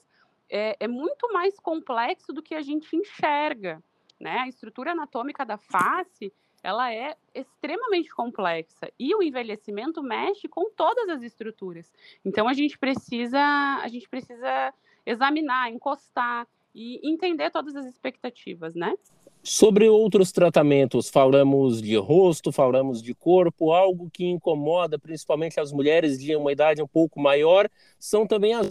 é, 0.49 0.75
é 0.79 0.87
muito 0.87 1.31
mais 1.31 1.59
complexo 1.59 2.33
do 2.33 2.41
que 2.41 2.55
a 2.55 2.61
gente 2.61 2.95
enxerga. 2.95 3.83
Né? 4.19 4.39
A 4.39 4.47
estrutura 4.47 4.91
anatômica 4.91 5.45
da 5.45 5.57
face 5.57 6.33
ela 6.61 6.93
é 6.93 7.15
extremamente 7.33 8.09
complexa 8.09 8.91
e 8.99 9.15
o 9.15 9.23
envelhecimento 9.23 10.03
mexe 10.03 10.47
com 10.47 10.69
todas 10.71 11.07
as 11.09 11.23
estruturas. 11.23 11.91
Então 12.25 12.47
a 12.47 12.53
gente 12.53 12.77
precisa 12.77 13.39
a 13.39 13.87
gente 13.87 14.09
precisa 14.09 14.73
examinar, 15.05 15.71
encostar 15.71 16.45
e 16.75 16.99
entender 17.03 17.49
todas 17.49 17.75
as 17.75 17.85
expectativas, 17.85 18.75
né? 18.75 18.93
Sobre 19.41 19.87
outros 19.87 20.33
tratamentos, 20.33 21.09
falamos 21.09 21.81
de 21.81 21.95
rosto, 21.95 22.51
falamos 22.51 23.01
de 23.01 23.15
corpo, 23.15 23.71
algo 23.71 24.09
que 24.11 24.25
incomoda 24.25 24.99
principalmente 24.99 25.59
as 25.59 25.71
mulheres 25.71 26.19
de 26.19 26.35
uma 26.35 26.51
idade 26.51 26.83
um 26.83 26.87
pouco 26.87 27.21
maior, 27.21 27.69
são 27.97 28.27
também 28.27 28.53
as 28.53 28.68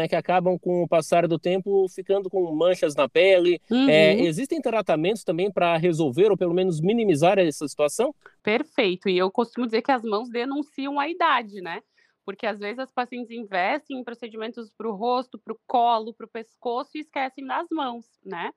né, 0.00 0.08
que 0.08 0.16
acabam 0.16 0.58
com 0.58 0.82
o 0.82 0.88
passar 0.88 1.28
do 1.28 1.38
tempo 1.38 1.86
ficando 1.88 2.30
com 2.30 2.54
manchas 2.54 2.94
na 2.94 3.08
pele. 3.08 3.60
Uhum. 3.70 3.88
É, 3.88 4.14
existem 4.20 4.60
tratamentos 4.60 5.24
também 5.24 5.50
para 5.50 5.76
resolver 5.76 6.30
ou 6.30 6.36
pelo 6.36 6.54
menos 6.54 6.80
minimizar 6.80 7.38
essa 7.38 7.66
situação? 7.68 8.14
Perfeito. 8.42 9.08
E 9.08 9.18
eu 9.18 9.30
costumo 9.30 9.66
dizer 9.66 9.82
que 9.82 9.92
as 9.92 10.02
mãos 10.02 10.28
denunciam 10.28 10.98
a 10.98 11.08
idade, 11.08 11.60
né? 11.60 11.80
Porque 12.24 12.46
às 12.46 12.58
vezes 12.58 12.78
as 12.78 12.92
pacientes 12.92 13.30
investem 13.30 13.98
em 13.98 14.04
procedimentos 14.04 14.70
para 14.76 14.88
o 14.88 14.94
rosto, 14.94 15.38
para 15.38 15.52
o 15.52 15.58
colo, 15.66 16.14
para 16.14 16.26
o 16.26 16.30
pescoço 16.30 16.90
e 16.94 17.00
esquecem 17.00 17.44
das 17.44 17.66
mãos, 17.70 18.06
né? 18.24 18.50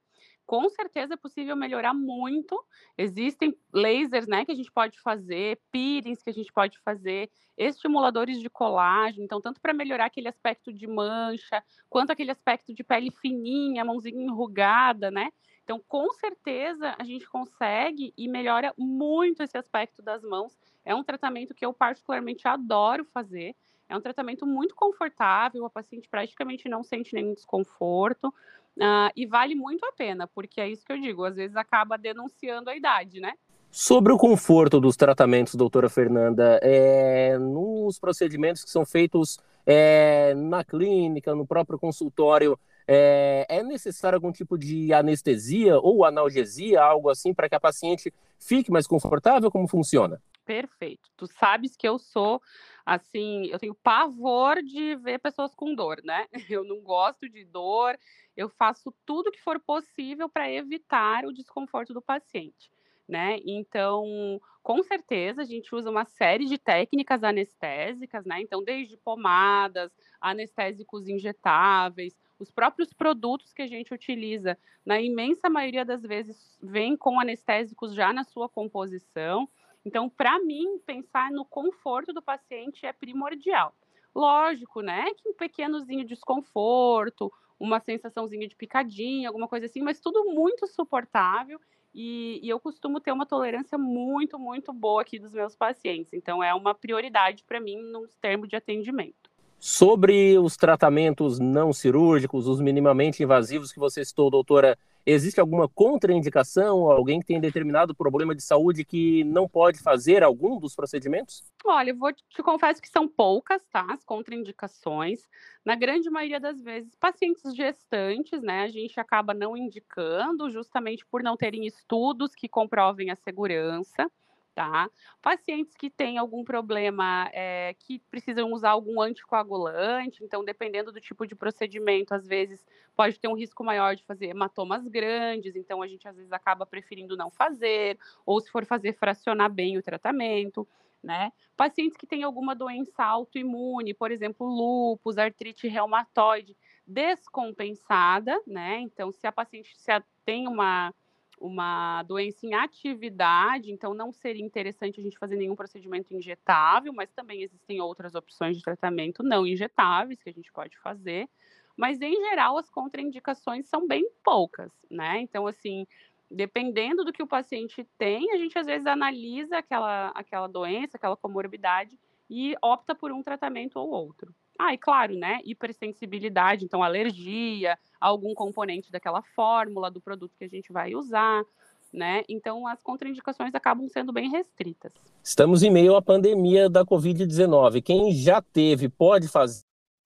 Com 0.46 0.70
certeza 0.70 1.16
é 1.16 1.18
possível 1.18 1.56
melhorar 1.56 1.94
muito. 1.94 2.64
Existem 2.98 3.56
lasers, 3.74 4.28
né, 4.28 4.46
que 4.46 4.52
a 4.52 4.56
gente 4.56 4.72
pode 4.72 5.00
fazer, 5.02 5.60
peelings 5.72 6.22
que 6.22 6.30
a 6.30 6.34
gente 6.34 6.52
pode 6.54 6.80
fazer, 6.80 7.30
estimuladores 7.58 8.40
de 8.40 8.50
colágeno, 8.50 9.24
então 9.24 9.42
tanto 9.42 9.60
para 9.62 9.74
melhorar 9.74 10.06
aquele 10.06 10.28
aspecto 10.28 10.72
de 10.72 10.88
mancha, 10.88 11.64
quanto 11.90 12.12
aquele 12.12 12.32
aspecto 12.32 12.74
de 12.74 12.84
pele 12.84 13.12
fininha, 13.12 13.86
mãozinha 13.86 14.24
enrugada, 14.24 15.10
né? 15.10 15.32
Então, 15.64 15.82
com 15.88 16.12
certeza, 16.12 16.96
a 17.00 17.04
gente 17.04 17.28
consegue 17.28 18.14
e 18.16 18.28
melhora 18.28 18.72
muito 18.78 19.42
esse 19.42 19.58
aspecto 19.58 20.00
das 20.00 20.22
mãos. 20.22 20.56
É 20.86 20.94
um 20.94 21.04
tratamento 21.04 21.56
que 21.56 21.66
eu 21.66 21.74
particularmente 21.74 22.48
adoro 22.48 23.04
fazer. 23.04 23.56
É 23.90 23.98
um 23.98 24.02
tratamento 24.02 24.46
muito 24.46 24.76
confortável, 24.76 25.66
a 25.66 25.70
paciente 25.70 26.08
praticamente 26.08 26.70
não 26.70 26.84
sente 26.84 27.16
nenhum 27.16 27.34
desconforto. 27.34 28.32
Uh, 28.78 29.10
e 29.16 29.26
vale 29.26 29.56
muito 29.56 29.86
a 29.86 29.92
pena, 29.94 30.28
porque 30.28 30.60
é 30.60 30.70
isso 30.70 30.86
que 30.86 30.92
eu 30.92 31.00
digo, 31.00 31.24
às 31.24 31.36
vezes 31.36 31.56
acaba 31.56 31.98
denunciando 31.98 32.70
a 32.70 32.76
idade, 32.76 33.22
né? 33.22 33.34
Sobre 33.72 34.12
o 34.14 34.18
conforto 34.18 34.80
dos 34.80 34.96
tratamentos, 34.96 35.56
doutora 35.56 35.90
Fernanda, 35.90 36.60
é, 36.62 37.38
nos 37.38 38.00
procedimentos 38.00 38.64
que 38.64 38.70
são 38.70 38.86
feitos 38.86 39.38
é, 39.66 40.34
na 40.36 40.64
clínica, 40.64 41.36
no 41.36 41.46
próprio 41.46 41.80
consultório, 41.80 42.58
é, 42.88 43.46
é, 43.50 43.64
necessário 43.64 44.16
algum 44.16 44.32
tipo 44.32 44.58
de 44.58 44.94
anestesia 44.94 45.78
ou 45.80 46.06
analgesia, 46.06 46.82
algo 46.82 47.10
assim, 47.10 47.34
para 47.34 47.50
que 47.50 47.56
a 47.56 47.60
paciente 47.60 48.14
fique 48.40 48.72
mais 48.72 48.88
confortável? 48.88 49.50
Como 49.50 49.68
funciona? 49.68 50.22
Perfeito. 50.46 51.10
Tu 51.18 51.28
sabes 51.28 51.76
que 51.76 51.88
eu 51.88 51.98
sou 51.98 52.42
assim, 52.86 53.48
eu 53.48 53.58
tenho 53.58 53.74
pavor 53.74 54.62
de 54.62 54.96
ver 54.98 55.20
pessoas 55.20 55.56
com 55.56 55.74
dor, 55.74 56.02
né? 56.04 56.28
Eu 56.50 56.64
não 56.64 56.82
gosto 56.82 57.28
de 57.28 57.44
dor, 57.44 57.98
eu 58.38 58.50
faço 58.50 58.94
tudo 59.06 59.32
que 59.32 59.42
for 59.42 59.60
possível 59.60 60.30
para 60.30 60.52
evitar 60.52 61.26
o 61.26 61.34
desconforto 61.34 61.94
do 61.94 62.02
paciente. 62.02 62.72
Né? 63.08 63.40
Então, 63.46 64.42
com 64.64 64.82
certeza, 64.82 65.44
a 65.44 65.46
gente 65.46 65.74
usa 65.76 65.92
uma 65.92 66.06
série 66.06 66.46
de 66.46 66.58
técnicas 66.58 67.24
anestésicas, 67.24 68.26
né? 68.26 68.42
Então, 68.42 68.64
desde 68.64 68.98
pomadas, 68.98 69.92
anestésicos 70.20 71.08
injetáveis, 71.08 72.18
os 72.40 72.50
próprios 72.50 72.92
produtos 72.92 73.54
que 73.54 73.62
a 73.62 73.68
gente 73.68 73.94
utiliza, 73.94 74.58
na 74.84 75.00
imensa 75.00 75.50
maioria 75.52 75.86
das 75.86 76.02
vezes, 76.02 76.58
vêm 76.62 76.98
com 76.98 77.20
anestésicos 77.20 77.94
já 77.94 78.12
na 78.12 78.24
sua 78.24 78.50
composição. 78.50 79.48
Então, 79.86 80.10
para 80.10 80.40
mim, 80.40 80.80
pensar 80.86 81.32
no 81.32 81.46
conforto 81.46 82.12
do 82.12 82.22
paciente 82.22 82.86
é 82.86 82.92
primordial. 82.92 83.74
Lógico, 84.14 84.82
né, 84.82 85.06
que 85.16 85.30
um 85.30 85.34
pequenozinho 85.34 86.06
desconforto, 86.06 87.32
uma 87.60 87.80
sensaçãozinha 87.80 88.48
de 88.48 88.56
picadinha, 88.56 89.30
alguma 89.30 89.48
coisa 89.48 89.66
assim, 89.66 89.82
mas 89.82 90.00
tudo 90.00 90.26
muito 90.26 90.66
suportável. 90.68 91.60
E, 91.94 92.42
e, 92.44 92.50
eu 92.50 92.60
costumo 92.60 93.00
ter 93.00 93.14
uma 93.14 93.26
tolerância 93.26 93.78
muito, 93.78 94.38
muito 94.38 94.74
boa 94.74 95.02
aqui 95.02 95.18
dos 95.18 95.32
meus 95.32 95.56
pacientes. 95.56 96.12
Então, 96.12 96.44
é 96.44 96.54
uma 96.54 96.76
prioridade 96.76 97.44
para 97.46 97.62
mim 97.62 97.78
nos 97.78 98.14
termos 98.16 98.50
de 98.50 98.56
atendimento. 98.58 99.32
Sobre 99.58 100.38
os 100.38 100.58
tratamentos 100.58 101.40
não 101.40 101.72
cirúrgicos, 101.72 102.48
os 102.48 102.60
minimamente 102.60 103.24
invasivos 103.24 103.72
que 103.72 103.80
você 103.80 104.04
citou, 104.04 104.30
doutora, 104.30 104.78
existe 105.06 105.40
alguma 105.40 105.68
contraindicação? 105.68 106.90
Alguém 106.90 107.20
que 107.20 107.26
tem 107.26 107.40
determinado 107.40 107.94
problema 107.94 108.36
de 108.36 108.42
saúde 108.44 108.84
que 108.84 109.24
não 109.24 109.48
pode 109.48 109.80
fazer 109.80 110.24
algum 110.24 110.60
dos 110.60 110.76
procedimentos? 110.76 111.44
Olha, 111.64 111.92
eu 111.92 111.98
vou 111.98 112.12
te 112.14 112.44
confesso 112.44 112.82
que 112.82 112.90
são 112.90 113.08
poucas, 113.08 113.62
tá? 113.72 113.86
As 113.90 114.04
contraindicações. 114.04 115.22
Na 115.64 115.76
grande 115.76 116.10
maioria 116.10 116.40
das 116.40 116.62
vezes, 116.62 116.96
pacientes 116.96 117.56
gestantes, 117.56 118.42
né? 118.42 118.64
A 118.64 118.68
gente 118.68 119.00
acaba 119.00 119.34
não 119.34 119.56
indicando, 119.56 120.50
justamente 120.50 121.06
por 121.06 121.24
não 121.24 121.38
terem 121.38 121.66
estudos 121.66 122.34
que 122.34 122.48
comprovem 122.48 123.12
a 123.12 123.16
segurança 123.16 124.10
tá? 124.56 124.90
Pacientes 125.22 125.76
que 125.76 125.90
têm 125.90 126.18
algum 126.18 126.44
problema, 126.44 127.30
é, 127.34 127.76
que 127.78 128.00
precisam 128.10 128.54
usar 128.54 128.70
algum 128.70 129.02
anticoagulante, 129.02 130.24
então, 130.24 130.46
dependendo 130.46 130.94
do 130.94 131.02
tipo 131.02 131.28
de 131.28 131.36
procedimento, 131.36 132.16
às 132.16 132.26
vezes 132.26 132.66
pode 132.96 133.20
ter 133.20 133.28
um 133.28 133.36
risco 133.36 133.64
maior 133.66 133.98
de 133.98 134.06
fazer 134.06 134.28
hematomas 134.28 134.88
grandes, 134.88 135.58
então 135.58 135.82
a 135.82 135.88
gente 135.88 136.08
às 136.08 136.16
vezes 136.16 136.32
acaba 136.32 136.66
preferindo 136.66 137.18
não 137.18 137.30
fazer, 137.30 138.00
ou 138.26 138.40
se 138.40 138.50
for 138.50 138.66
fazer, 138.66 138.94
fracionar 138.94 139.52
bem 139.52 139.78
o 139.78 139.84
tratamento. 139.84 140.66
Né? 141.04 141.32
Pacientes 141.56 141.96
que 141.96 142.08
têm 142.08 142.24
alguma 142.24 142.56
doença 142.56 143.04
autoimune, 143.04 143.94
por 143.94 144.10
exemplo, 144.10 144.48
lúpus, 144.48 145.20
artrite 145.20 145.68
reumatoide 145.68 146.58
descompensada, 146.88 148.42
né? 148.48 148.80
Então, 148.80 149.12
se 149.12 149.28
a 149.28 149.32
paciente 149.32 149.78
se 149.78 149.92
tem 150.26 150.48
uma 150.48 150.92
uma 151.40 152.04
doença 152.04 152.46
em 152.46 152.54
atividade, 152.54 153.72
então 153.72 153.94
não 153.94 154.12
seria 154.12 154.44
interessante 154.44 155.00
a 155.00 155.04
gente 155.04 155.18
fazer 155.18 155.36
nenhum 155.36 155.56
procedimento 155.56 156.14
injetável, 156.14 156.94
mas 156.94 157.12
também 157.12 157.42
existem 157.42 157.82
outras 157.82 158.16
opções 158.16 158.58
de 158.58 158.64
tratamento 158.64 159.24
não 159.24 159.46
injetáveis 159.46 160.22
que 160.22 160.30
a 160.30 160.34
gente 160.34 160.52
pode 160.52 160.78
fazer. 160.80 161.30
Mas 161.76 162.02
em 162.02 162.16
geral 162.30 162.58
as 162.58 162.70
contraindicações 162.70 163.68
são 163.68 163.88
bem 163.88 164.10
poucas, 164.24 164.72
né? 164.90 165.20
Então 165.20 165.46
assim, 165.46 165.86
dependendo 166.32 167.04
do 167.04 167.12
que 167.12 167.24
o 167.24 167.28
paciente 167.28 167.84
tem, 167.98 168.32
a 168.32 168.38
gente 168.38 168.58
às 168.58 168.66
vezes 168.66 168.88
analisa 168.88 169.58
aquela 169.58 170.10
aquela 170.16 170.48
doença, 170.48 170.98
aquela 170.98 171.18
comorbidade 171.18 172.00
e 172.30 172.56
opta 172.62 172.96
por 172.96 173.12
um 173.12 173.22
tratamento 173.22 173.78
ou 173.78 173.90
outro. 173.90 174.34
Ah, 174.58 174.74
e 174.74 174.78
claro, 174.78 175.16
né? 175.16 175.40
Hipersensibilidade, 175.44 176.66
então 176.66 176.82
alergia, 176.82 177.78
algum 178.00 178.34
componente 178.34 178.92
daquela 178.92 179.22
fórmula 179.22 179.92
do 179.92 180.00
produto 180.00 180.36
que 180.38 180.46
a 180.46 180.50
gente 180.50 180.72
vai 180.72 180.96
usar, 180.96 181.44
né? 181.92 182.24
Então 182.30 182.68
as 182.68 182.82
contraindicações 182.82 183.54
acabam 183.54 183.88
sendo 183.90 184.14
bem 184.14 184.30
restritas. 184.30 184.94
Estamos 185.24 185.64
em 185.64 185.72
meio 185.72 185.96
à 185.96 186.02
pandemia 186.02 186.70
da 186.70 186.86
Covid-19. 186.86 187.82
Quem 187.82 188.12
já 188.14 188.42
teve 188.42 188.88
pode 188.90 189.28
fazer 189.28 189.64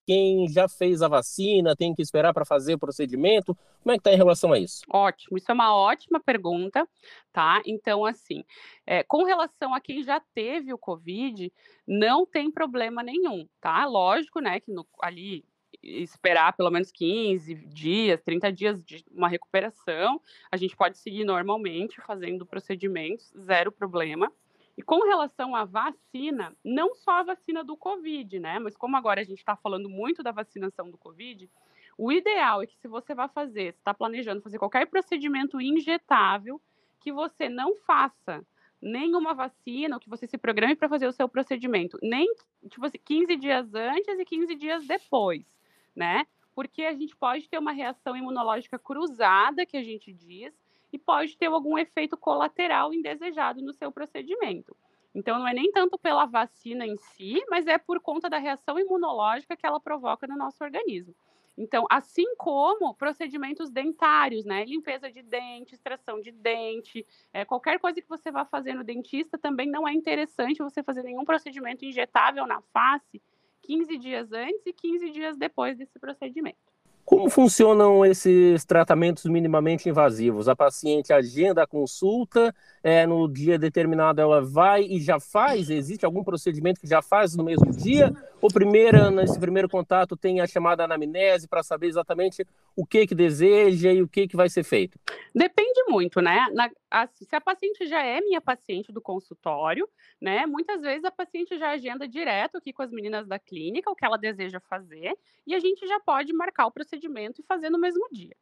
quem 0.09 0.47
já 0.47 0.67
fez 0.67 1.03
a 1.03 1.07
vacina 1.07 1.75
tem 1.75 1.93
que 1.93 2.01
esperar 2.01 2.33
para 2.33 2.43
fazer 2.43 2.73
o 2.73 2.79
procedimento? 2.79 3.55
Como 3.83 3.91
é 3.91 3.93
que 3.93 3.99
está 3.99 4.11
em 4.11 4.17
relação 4.17 4.51
a 4.51 4.57
isso? 4.57 4.81
Ótimo, 4.89 5.37
isso 5.37 5.51
é 5.51 5.53
uma 5.53 5.75
ótima 5.75 6.19
pergunta, 6.19 6.89
tá? 7.31 7.61
Então, 7.63 8.03
assim, 8.03 8.43
é, 8.87 9.03
com 9.03 9.23
relação 9.23 9.71
a 9.71 9.79
quem 9.79 10.01
já 10.01 10.19
teve 10.33 10.73
o 10.73 10.79
Covid, 10.79 11.53
não 11.87 12.25
tem 12.25 12.49
problema 12.49 13.03
nenhum, 13.03 13.47
tá? 13.61 13.85
Lógico, 13.85 14.39
né, 14.39 14.59
que 14.59 14.71
no, 14.71 14.83
ali 14.99 15.45
esperar 15.83 16.53
pelo 16.53 16.71
menos 16.71 16.91
15 16.91 17.53
dias, 17.67 18.19
30 18.23 18.51
dias 18.51 18.83
de 18.83 19.05
uma 19.11 19.29
recuperação, 19.29 20.19
a 20.51 20.57
gente 20.57 20.75
pode 20.75 20.97
seguir 20.97 21.23
normalmente 21.23 22.01
fazendo 22.01 22.47
procedimentos, 22.47 23.31
zero 23.37 23.71
problema. 23.71 24.33
E 24.79 24.81
com 24.81 25.03
relação 25.03 25.53
à 25.57 25.65
vacina, 25.65 26.55
não 26.63 26.95
só 26.95 27.19
a 27.19 27.24
vacina 27.24 27.65
do 27.65 27.75
Covid, 27.75 28.39
né? 28.39 28.59
Mas 28.59 28.77
como 28.77 28.95
agora 28.95 29.19
a 29.19 29.25
gente 29.25 29.39
está 29.39 29.53
falando 29.53 29.89
muito 29.89 30.24
da 30.24 30.31
vacinação 30.31 30.89
do 30.89 30.98
Covid, 30.98 31.51
o 31.98 32.09
ideal 32.13 32.63
é 32.63 32.65
que 32.65 32.77
se 32.77 32.88
você 32.88 33.13
vai 33.13 33.27
fazer, 33.27 33.75
está 33.75 33.93
planejando 33.93 34.41
fazer 34.41 34.57
qualquer 34.57 34.88
procedimento 34.88 35.59
injetável, 35.59 36.62
que 37.01 37.12
você 37.12 37.50
não 37.50 37.75
faça 37.75 38.41
nenhuma 38.81 39.33
vacina, 39.33 39.98
ou 39.98 40.00
que 40.00 40.09
você 40.09 40.25
se 40.25 40.38
programe 40.38 40.77
para 40.77 40.88
fazer 40.88 41.07
o 41.07 41.12
seu 41.12 41.27
procedimento, 41.27 42.00
nem 42.01 42.33
tipo 42.69 42.86
assim, 42.86 43.00
15 43.03 43.36
dias 43.36 43.74
antes 43.75 44.17
e 44.17 44.24
15 44.24 44.55
dias 44.55 44.88
depois, 44.88 45.45
né? 45.93 46.25
Porque 46.55 46.83
a 46.83 46.93
gente 46.93 47.17
pode 47.17 47.50
ter 47.50 47.57
uma 47.57 47.74
reação 47.74 48.15
imunológica 48.15 48.79
cruzada, 48.79 49.65
que 49.65 49.75
a 49.75 49.83
gente 49.83 50.13
diz, 50.13 50.53
e 50.91 50.98
pode 50.98 51.38
ter 51.38 51.48
algum 51.48 51.77
efeito 51.77 52.17
colateral 52.17 52.93
indesejado 52.93 53.62
no 53.62 53.74
seu 53.74 53.91
procedimento. 53.91 54.75
Então, 55.13 55.39
não 55.39 55.48
é 55.48 55.53
nem 55.53 55.72
tanto 55.72 55.98
pela 55.98 56.25
vacina 56.25 56.86
em 56.86 56.98
si, 56.98 57.43
mas 57.50 57.67
é 57.67 57.77
por 57.77 58.00
conta 58.00 58.29
da 58.29 58.38
reação 58.38 58.79
imunológica 58.79 59.58
que 59.58 59.65
ela 59.65 59.79
provoca 59.79 60.27
no 60.27 60.38
nosso 60.38 60.63
organismo. 60.63 61.15
Então, 61.58 61.86
assim 61.89 62.36
como 62.38 62.93
procedimentos 62.93 63.69
dentários, 63.69 64.46
né? 64.46 64.63
Limpeza 64.63 65.12
de 65.12 65.22
dente, 65.22 65.74
extração 65.74 66.22
de 66.22 66.31
dente, 66.31 67.05
é, 67.34 67.43
qualquer 67.43 67.79
coisa 67.79 68.01
que 68.01 68.08
você 68.08 68.31
vá 68.31 68.46
fazer 68.46 68.74
no 68.74 68.84
dentista, 68.84 69.38
também 69.38 69.69
não 69.69 69.86
é 69.86 69.91
interessante 69.91 70.63
você 70.63 70.81
fazer 70.81 71.03
nenhum 71.03 71.25
procedimento 71.25 71.84
injetável 71.84 72.48
na 72.48 72.62
face 72.72 73.22
15 73.63 73.98
dias 73.98 74.31
antes 74.31 74.65
e 74.65 74.72
15 74.72 75.10
dias 75.12 75.38
depois 75.38 75.77
desse 75.77 76.00
procedimento. 76.00 76.68
Como 77.09 77.27
funcionam 77.27 78.05
esses 78.05 78.63
tratamentos 78.63 79.25
minimamente 79.25 79.89
invasivos? 79.89 80.47
A 80.47 80.55
paciente 80.55 81.11
agenda 81.11 81.63
a 81.63 81.67
consulta, 81.67 82.53
é, 82.83 83.07
no 83.07 83.27
dia 83.27 83.57
determinado 83.57 84.21
ela 84.21 84.43
vai 84.43 84.83
e 84.83 85.01
já 85.01 85.19
faz? 85.19 85.71
Existe 85.71 86.05
algum 86.05 86.23
procedimento 86.23 86.79
que 86.79 86.85
já 86.85 87.01
faz 87.01 87.35
no 87.35 87.43
mesmo 87.43 87.71
dia? 87.71 88.13
Ou 88.41 88.50
primeira, 88.50 89.12
nesse 89.12 89.38
primeiro 89.38 89.67
contato 89.67 90.15
tem 90.15 90.39
a 90.39 90.48
chamada 90.48 90.86
anamnese 90.86 91.46
para 91.46 91.62
saber 91.62 91.88
exatamente 91.88 92.48
o 92.74 92.86
que 92.86 93.05
que 93.05 93.13
deseja 93.13 93.91
e 93.91 94.01
o 94.01 94.08
que 94.08 94.29
que 94.29 94.38
vai 94.38 94.48
ser 94.48 94.63
feito? 94.63 94.98
Depende 95.36 95.84
muito, 95.89 96.22
né? 96.22 96.48
Na, 96.53 96.72
a, 96.89 97.05
se 97.08 97.36
a 97.36 97.41
paciente 97.41 97.86
já 97.86 98.01
é 98.01 98.22
minha 98.22 98.39
paciente 98.39 98.93
do 98.93 99.01
consultório, 99.01 99.89
né? 100.22 100.46
Muitas 100.46 100.81
vezes 100.81 101.03
a 101.03 101.12
paciente 101.12 101.60
já 101.60 101.72
agenda 101.72 102.08
direto 102.08 102.58
aqui 102.58 102.72
com 102.72 102.81
as 102.81 102.91
meninas 102.91 103.27
da 103.27 103.38
clínica 103.38 103.91
o 103.91 103.96
que 103.96 104.05
ela 104.05 104.17
deseja 104.17 104.62
fazer 104.62 105.17
e 105.46 105.53
a 105.53 105.60
gente 105.60 105.86
já 105.86 106.00
pode 106.00 106.31
marcar 106.31 106.65
o 106.67 106.72
procedimento 106.72 107.41
e 107.41 107.43
fazer 107.43 107.69
no 107.69 107.77
mesmo 107.77 108.08
dia. 108.10 108.38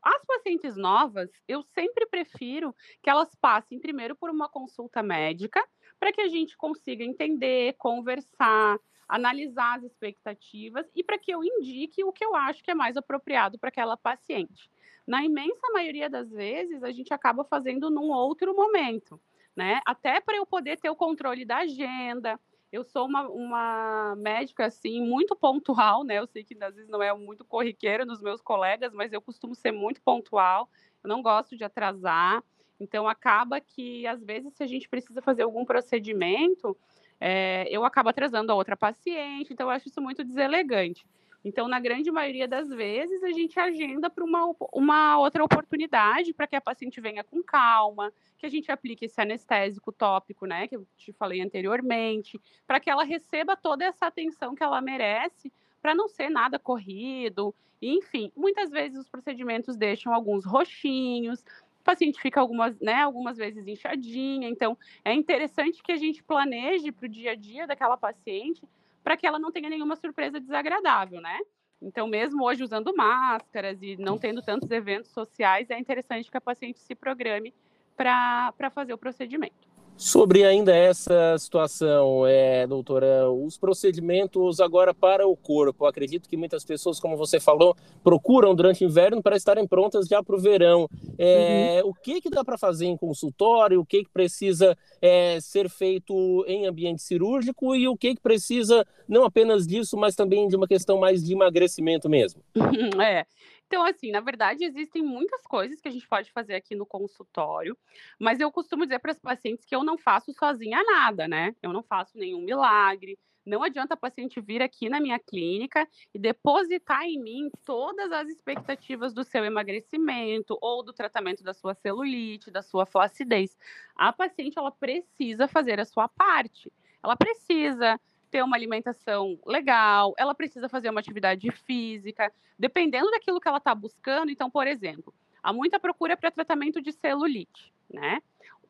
As 0.00 0.24
pacientes 0.24 0.76
novas, 0.76 1.28
eu 1.48 1.60
sempre 1.62 2.06
prefiro 2.06 2.74
que 3.02 3.10
elas 3.10 3.34
passem 3.34 3.80
primeiro 3.80 4.14
por 4.14 4.30
uma 4.30 4.48
consulta 4.48 5.02
médica 5.02 5.60
para 5.98 6.12
que 6.12 6.20
a 6.20 6.28
gente 6.28 6.56
consiga 6.56 7.04
entender, 7.04 7.74
conversar, 7.76 8.78
analisar 9.10 9.78
as 9.78 9.84
expectativas 9.84 10.86
e 10.94 11.02
para 11.02 11.18
que 11.18 11.32
eu 11.32 11.42
indique 11.42 12.04
o 12.04 12.12
que 12.12 12.24
eu 12.24 12.34
acho 12.34 12.62
que 12.62 12.70
é 12.70 12.74
mais 12.74 12.96
apropriado 12.96 13.58
para 13.58 13.68
aquela 13.68 13.96
paciente. 13.96 14.70
Na 15.06 15.24
imensa 15.24 15.68
maioria 15.72 16.08
das 16.08 16.30
vezes, 16.30 16.84
a 16.84 16.92
gente 16.92 17.12
acaba 17.12 17.44
fazendo 17.44 17.90
num 17.90 18.10
outro 18.10 18.54
momento, 18.54 19.20
né? 19.56 19.80
Até 19.84 20.20
para 20.20 20.36
eu 20.36 20.46
poder 20.46 20.78
ter 20.78 20.88
o 20.88 20.94
controle 20.94 21.44
da 21.44 21.58
agenda. 21.58 22.38
Eu 22.70 22.84
sou 22.84 23.06
uma, 23.06 23.28
uma 23.28 24.14
médica, 24.16 24.66
assim, 24.66 25.02
muito 25.04 25.34
pontual, 25.34 26.04
né? 26.04 26.20
Eu 26.20 26.26
sei 26.28 26.44
que 26.44 26.56
às 26.62 26.76
vezes 26.76 26.88
não 26.88 27.02
é 27.02 27.12
muito 27.12 27.44
corriqueira 27.44 28.04
nos 28.04 28.22
meus 28.22 28.40
colegas, 28.40 28.92
mas 28.94 29.12
eu 29.12 29.20
costumo 29.20 29.56
ser 29.56 29.72
muito 29.72 30.00
pontual. 30.00 30.70
Eu 31.02 31.08
não 31.08 31.20
gosto 31.20 31.56
de 31.56 31.64
atrasar. 31.64 32.44
Então, 32.78 33.08
acaba 33.08 33.60
que, 33.60 34.06
às 34.06 34.22
vezes, 34.22 34.54
se 34.54 34.62
a 34.62 34.66
gente 34.66 34.88
precisa 34.88 35.20
fazer 35.20 35.42
algum 35.42 35.64
procedimento, 35.64 36.76
é, 37.20 37.66
eu 37.70 37.84
acabo 37.84 38.08
atrasando 38.08 38.50
a 38.50 38.54
outra 38.54 38.76
paciente. 38.76 39.52
Então, 39.52 39.66
eu 39.66 39.70
acho 39.70 39.88
isso 39.88 40.00
muito 40.00 40.24
deselegante. 40.24 41.04
Então, 41.44 41.68
na 41.68 41.80
grande 41.80 42.10
maioria 42.10 42.46
das 42.46 42.68
vezes, 42.68 43.22
a 43.22 43.32
gente 43.32 43.58
agenda 43.58 44.10
para 44.10 44.24
uma, 44.24 44.54
uma 44.72 45.18
outra 45.18 45.42
oportunidade 45.42 46.34
para 46.34 46.46
que 46.46 46.56
a 46.56 46.60
paciente 46.60 47.00
venha 47.00 47.24
com 47.24 47.42
calma, 47.42 48.12
que 48.36 48.44
a 48.44 48.48
gente 48.48 48.70
aplique 48.70 49.06
esse 49.06 49.20
anestésico 49.20 49.90
tópico, 49.90 50.46
né, 50.46 50.68
que 50.68 50.76
eu 50.76 50.86
te 50.96 51.12
falei 51.12 51.40
anteriormente, 51.40 52.38
para 52.66 52.78
que 52.78 52.90
ela 52.90 53.04
receba 53.04 53.56
toda 53.56 53.84
essa 53.84 54.06
atenção 54.06 54.54
que 54.54 54.62
ela 54.62 54.80
merece, 54.82 55.52
para 55.80 55.94
não 55.94 56.08
ser 56.08 56.28
nada 56.28 56.58
corrido. 56.58 57.54
Enfim, 57.80 58.30
muitas 58.36 58.70
vezes 58.70 58.98
os 58.98 59.08
procedimentos 59.08 59.76
deixam 59.76 60.12
alguns 60.12 60.44
roxinhos, 60.44 61.42
o 61.80 61.84
paciente 61.84 62.20
fica 62.20 62.40
algumas, 62.40 62.78
né, 62.80 63.02
algumas 63.02 63.36
vezes 63.36 63.66
inchadinha. 63.66 64.48
Então, 64.48 64.76
é 65.04 65.12
interessante 65.12 65.82
que 65.82 65.92
a 65.92 65.96
gente 65.96 66.22
planeje 66.22 66.92
para 66.92 67.06
o 67.06 67.08
dia 67.08 67.32
a 67.32 67.34
dia 67.34 67.66
daquela 67.66 67.96
paciente 67.96 68.62
para 69.02 69.16
que 69.16 69.26
ela 69.26 69.38
não 69.38 69.50
tenha 69.50 69.70
nenhuma 69.70 69.96
surpresa 69.96 70.38
desagradável, 70.38 71.20
né? 71.20 71.38
Então, 71.80 72.06
mesmo 72.06 72.44
hoje 72.44 72.62
usando 72.62 72.94
máscaras 72.94 73.82
e 73.82 73.96
não 73.96 74.18
tendo 74.18 74.42
tantos 74.42 74.70
eventos 74.70 75.10
sociais, 75.10 75.70
é 75.70 75.78
interessante 75.78 76.30
que 76.30 76.36
a 76.36 76.40
paciente 76.40 76.78
se 76.78 76.94
programe 76.94 77.54
para 77.96 78.70
fazer 78.70 78.92
o 78.92 78.98
procedimento. 78.98 79.69
Sobre 80.00 80.44
ainda 80.44 80.74
essa 80.74 81.36
situação, 81.36 82.26
é, 82.26 82.66
doutora, 82.66 83.30
os 83.30 83.58
procedimentos 83.58 84.58
agora 84.58 84.94
para 84.94 85.28
o 85.28 85.36
corpo. 85.36 85.84
acredito 85.84 86.26
que 86.26 86.38
muitas 86.38 86.64
pessoas, 86.64 86.98
como 86.98 87.18
você 87.18 87.38
falou, 87.38 87.76
procuram 88.02 88.54
durante 88.54 88.82
o 88.82 88.88
inverno 88.88 89.22
para 89.22 89.36
estarem 89.36 89.66
prontas 89.68 90.06
já 90.08 90.22
para 90.22 90.34
o 90.34 90.40
verão. 90.40 90.88
É, 91.18 91.82
uhum. 91.84 91.90
O 91.90 91.94
que, 91.94 92.22
que 92.22 92.30
dá 92.30 92.42
para 92.42 92.56
fazer 92.56 92.86
em 92.86 92.96
consultório? 92.96 93.78
O 93.78 93.84
que, 93.84 94.02
que 94.04 94.10
precisa 94.10 94.74
é, 95.02 95.38
ser 95.38 95.68
feito 95.68 96.46
em 96.48 96.66
ambiente 96.66 97.02
cirúrgico? 97.02 97.76
E 97.76 97.86
o 97.86 97.94
que, 97.94 98.14
que 98.14 98.22
precisa, 98.22 98.86
não 99.06 99.24
apenas 99.24 99.66
disso, 99.66 99.98
mas 99.98 100.14
também 100.14 100.48
de 100.48 100.56
uma 100.56 100.66
questão 100.66 100.98
mais 100.98 101.22
de 101.22 101.34
emagrecimento 101.34 102.08
mesmo? 102.08 102.40
É. 103.02 103.26
Então, 103.70 103.84
assim, 103.84 104.10
na 104.10 104.18
verdade, 104.18 104.64
existem 104.64 105.00
muitas 105.00 105.42
coisas 105.42 105.80
que 105.80 105.86
a 105.86 105.92
gente 105.92 106.08
pode 106.08 106.32
fazer 106.32 106.56
aqui 106.56 106.74
no 106.74 106.84
consultório, 106.84 107.78
mas 108.18 108.40
eu 108.40 108.50
costumo 108.50 108.84
dizer 108.84 108.98
para 108.98 109.12
as 109.12 109.20
pacientes 109.20 109.64
que 109.64 109.72
eu 109.72 109.84
não 109.84 109.96
faço 109.96 110.32
sozinha 110.32 110.82
nada, 110.82 111.28
né? 111.28 111.54
Eu 111.62 111.72
não 111.72 111.80
faço 111.80 112.18
nenhum 112.18 112.40
milagre. 112.40 113.16
Não 113.46 113.62
adianta 113.62 113.94
a 113.94 113.96
paciente 113.96 114.40
vir 114.40 114.60
aqui 114.60 114.88
na 114.88 114.98
minha 114.98 115.20
clínica 115.20 115.86
e 116.12 116.18
depositar 116.18 117.04
em 117.04 117.22
mim 117.22 117.48
todas 117.64 118.10
as 118.10 118.28
expectativas 118.28 119.14
do 119.14 119.22
seu 119.22 119.44
emagrecimento 119.44 120.58
ou 120.60 120.82
do 120.82 120.92
tratamento 120.92 121.44
da 121.44 121.54
sua 121.54 121.72
celulite, 121.72 122.50
da 122.50 122.62
sua 122.62 122.84
flacidez. 122.84 123.56
A 123.94 124.12
paciente 124.12 124.58
ela 124.58 124.72
precisa 124.72 125.46
fazer 125.46 125.78
a 125.78 125.84
sua 125.84 126.08
parte. 126.08 126.72
Ela 127.04 127.14
precisa 127.14 128.00
ter 128.30 128.42
uma 128.42 128.56
alimentação 128.56 129.38
legal, 129.44 130.14
ela 130.16 130.34
precisa 130.34 130.68
fazer 130.68 130.88
uma 130.88 131.00
atividade 131.00 131.50
física, 131.50 132.32
dependendo 132.58 133.10
daquilo 133.10 133.40
que 133.40 133.48
ela 133.48 133.58
está 133.58 133.74
buscando. 133.74 134.30
Então, 134.30 134.50
por 134.50 134.66
exemplo, 134.66 135.12
há 135.42 135.52
muita 135.52 135.80
procura 135.80 136.16
para 136.16 136.30
tratamento 136.30 136.80
de 136.80 136.92
celulite, 136.92 137.72
né? 137.92 138.22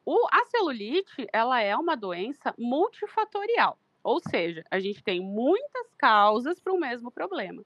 O, 0.04 0.26
a 0.32 0.44
celulite, 0.46 1.26
ela 1.32 1.60
é 1.60 1.76
uma 1.76 1.96
doença 1.96 2.54
multifatorial, 2.58 3.78
ou 4.02 4.18
seja, 4.18 4.64
a 4.70 4.80
gente 4.80 5.02
tem 5.02 5.20
muitas 5.20 5.94
causas 5.96 6.58
para 6.58 6.72
o 6.72 6.80
mesmo 6.80 7.10
problema. 7.10 7.62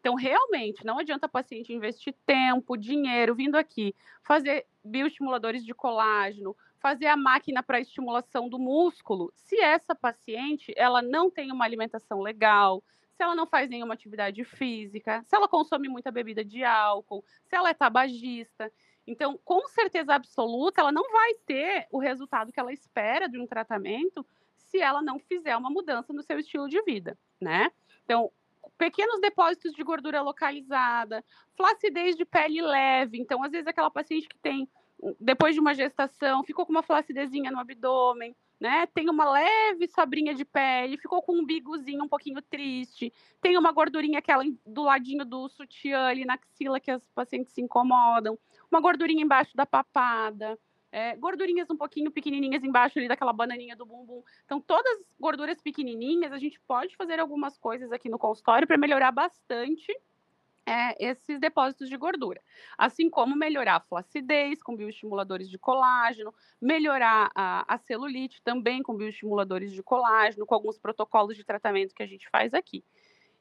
Então, 0.00 0.14
realmente, 0.14 0.84
não 0.84 0.98
adianta 0.98 1.26
a 1.26 1.28
paciente 1.28 1.72
investir 1.72 2.14
tempo, 2.24 2.76
dinheiro, 2.76 3.34
vindo 3.34 3.56
aqui, 3.56 3.94
fazer 4.22 4.66
bioestimuladores 4.84 5.64
de 5.64 5.74
colágeno, 5.74 6.56
fazer 6.80 7.06
a 7.06 7.16
máquina 7.16 7.62
para 7.62 7.80
estimulação 7.80 8.48
do 8.48 8.58
músculo, 8.58 9.32
se 9.34 9.60
essa 9.60 9.94
paciente 9.94 10.72
ela 10.76 11.02
não 11.02 11.30
tem 11.30 11.52
uma 11.52 11.64
alimentação 11.64 12.20
legal, 12.20 12.82
se 13.16 13.22
ela 13.22 13.34
não 13.34 13.46
faz 13.46 13.68
nenhuma 13.68 13.94
atividade 13.94 14.44
física, 14.44 15.22
se 15.24 15.34
ela 15.34 15.48
consome 15.48 15.88
muita 15.88 16.10
bebida 16.10 16.44
de 16.44 16.62
álcool, 16.62 17.24
se 17.44 17.56
ela 17.56 17.70
é 17.70 17.74
tabagista. 17.74 18.72
Então, 19.06 19.38
com 19.44 19.66
certeza 19.68 20.14
absoluta, 20.14 20.80
ela 20.80 20.92
não 20.92 21.10
vai 21.10 21.34
ter 21.46 21.88
o 21.90 21.98
resultado 21.98 22.52
que 22.52 22.60
ela 22.60 22.72
espera 22.72 23.28
de 23.28 23.38
um 23.38 23.46
tratamento 23.46 24.24
se 24.56 24.78
ela 24.78 25.02
não 25.02 25.18
fizer 25.18 25.56
uma 25.56 25.70
mudança 25.70 26.12
no 26.12 26.22
seu 26.22 26.38
estilo 26.38 26.68
de 26.68 26.80
vida, 26.82 27.18
né? 27.40 27.72
Então, 28.04 28.30
pequenos 28.76 29.20
depósitos 29.20 29.72
de 29.72 29.82
gordura 29.82 30.20
localizada, 30.20 31.24
flacidez 31.56 32.16
de 32.16 32.24
pele 32.24 32.62
leve. 32.62 33.18
Então, 33.18 33.42
às 33.42 33.50
vezes, 33.50 33.66
aquela 33.66 33.90
paciente 33.90 34.28
que 34.28 34.38
tem 34.38 34.68
depois 35.20 35.54
de 35.54 35.60
uma 35.60 35.74
gestação, 35.74 36.42
ficou 36.42 36.66
com 36.66 36.72
uma 36.72 36.82
flacidezinha 36.82 37.50
no 37.50 37.58
abdômen, 37.58 38.34
né? 38.60 38.86
Tem 38.86 39.08
uma 39.08 39.30
leve 39.30 39.86
sobrinha 39.88 40.34
de 40.34 40.44
pele, 40.44 40.98
ficou 40.98 41.22
com 41.22 41.32
um 41.32 41.44
bigozinho 41.44 42.04
um 42.04 42.08
pouquinho 42.08 42.42
triste, 42.42 43.12
tem 43.40 43.56
uma 43.56 43.70
gordurinha 43.70 44.18
aquela 44.18 44.42
do 44.66 44.82
ladinho 44.82 45.24
do 45.24 45.48
sutiã 45.48 46.06
ali 46.06 46.24
na 46.24 46.34
axila 46.34 46.80
que 46.80 46.90
as 46.90 47.02
pacientes 47.14 47.52
se 47.52 47.60
incomodam, 47.60 48.38
uma 48.70 48.80
gordurinha 48.80 49.22
embaixo 49.22 49.56
da 49.56 49.64
papada, 49.64 50.58
é, 50.90 51.14
gordurinhas 51.16 51.70
um 51.70 51.76
pouquinho 51.76 52.10
pequenininhas 52.10 52.64
embaixo 52.64 52.98
ali 52.98 53.06
daquela 53.06 53.32
bananinha 53.32 53.76
do 53.76 53.86
bumbum. 53.86 54.22
Então, 54.44 54.60
todas 54.60 55.00
as 55.00 55.16
gorduras 55.20 55.60
pequenininhas, 55.60 56.32
a 56.32 56.38
gente 56.38 56.58
pode 56.66 56.96
fazer 56.96 57.20
algumas 57.20 57.58
coisas 57.58 57.92
aqui 57.92 58.08
no 58.08 58.18
consultório 58.18 58.66
para 58.66 58.78
melhorar 58.78 59.12
bastante 59.12 59.94
é, 60.68 60.94
esses 60.98 61.40
depósitos 61.40 61.88
de 61.88 61.96
gordura. 61.96 62.42
Assim 62.76 63.08
como 63.08 63.34
melhorar 63.34 63.76
a 63.76 63.80
flacidez 63.80 64.62
com 64.62 64.76
bioestimuladores 64.76 65.48
de 65.48 65.58
colágeno, 65.58 66.34
melhorar 66.60 67.30
a, 67.34 67.74
a, 67.74 67.78
celulite 67.78 68.42
também 68.42 68.82
com 68.82 68.94
bioestimuladores 68.94 69.72
de 69.72 69.82
colágeno, 69.82 70.44
com 70.44 70.54
alguns 70.54 70.78
protocolos 70.78 71.36
de 71.36 71.44
tratamento 71.44 71.94
que 71.94 72.02
a 72.02 72.06
gente 72.06 72.28
faz 72.28 72.52
aqui. 72.52 72.84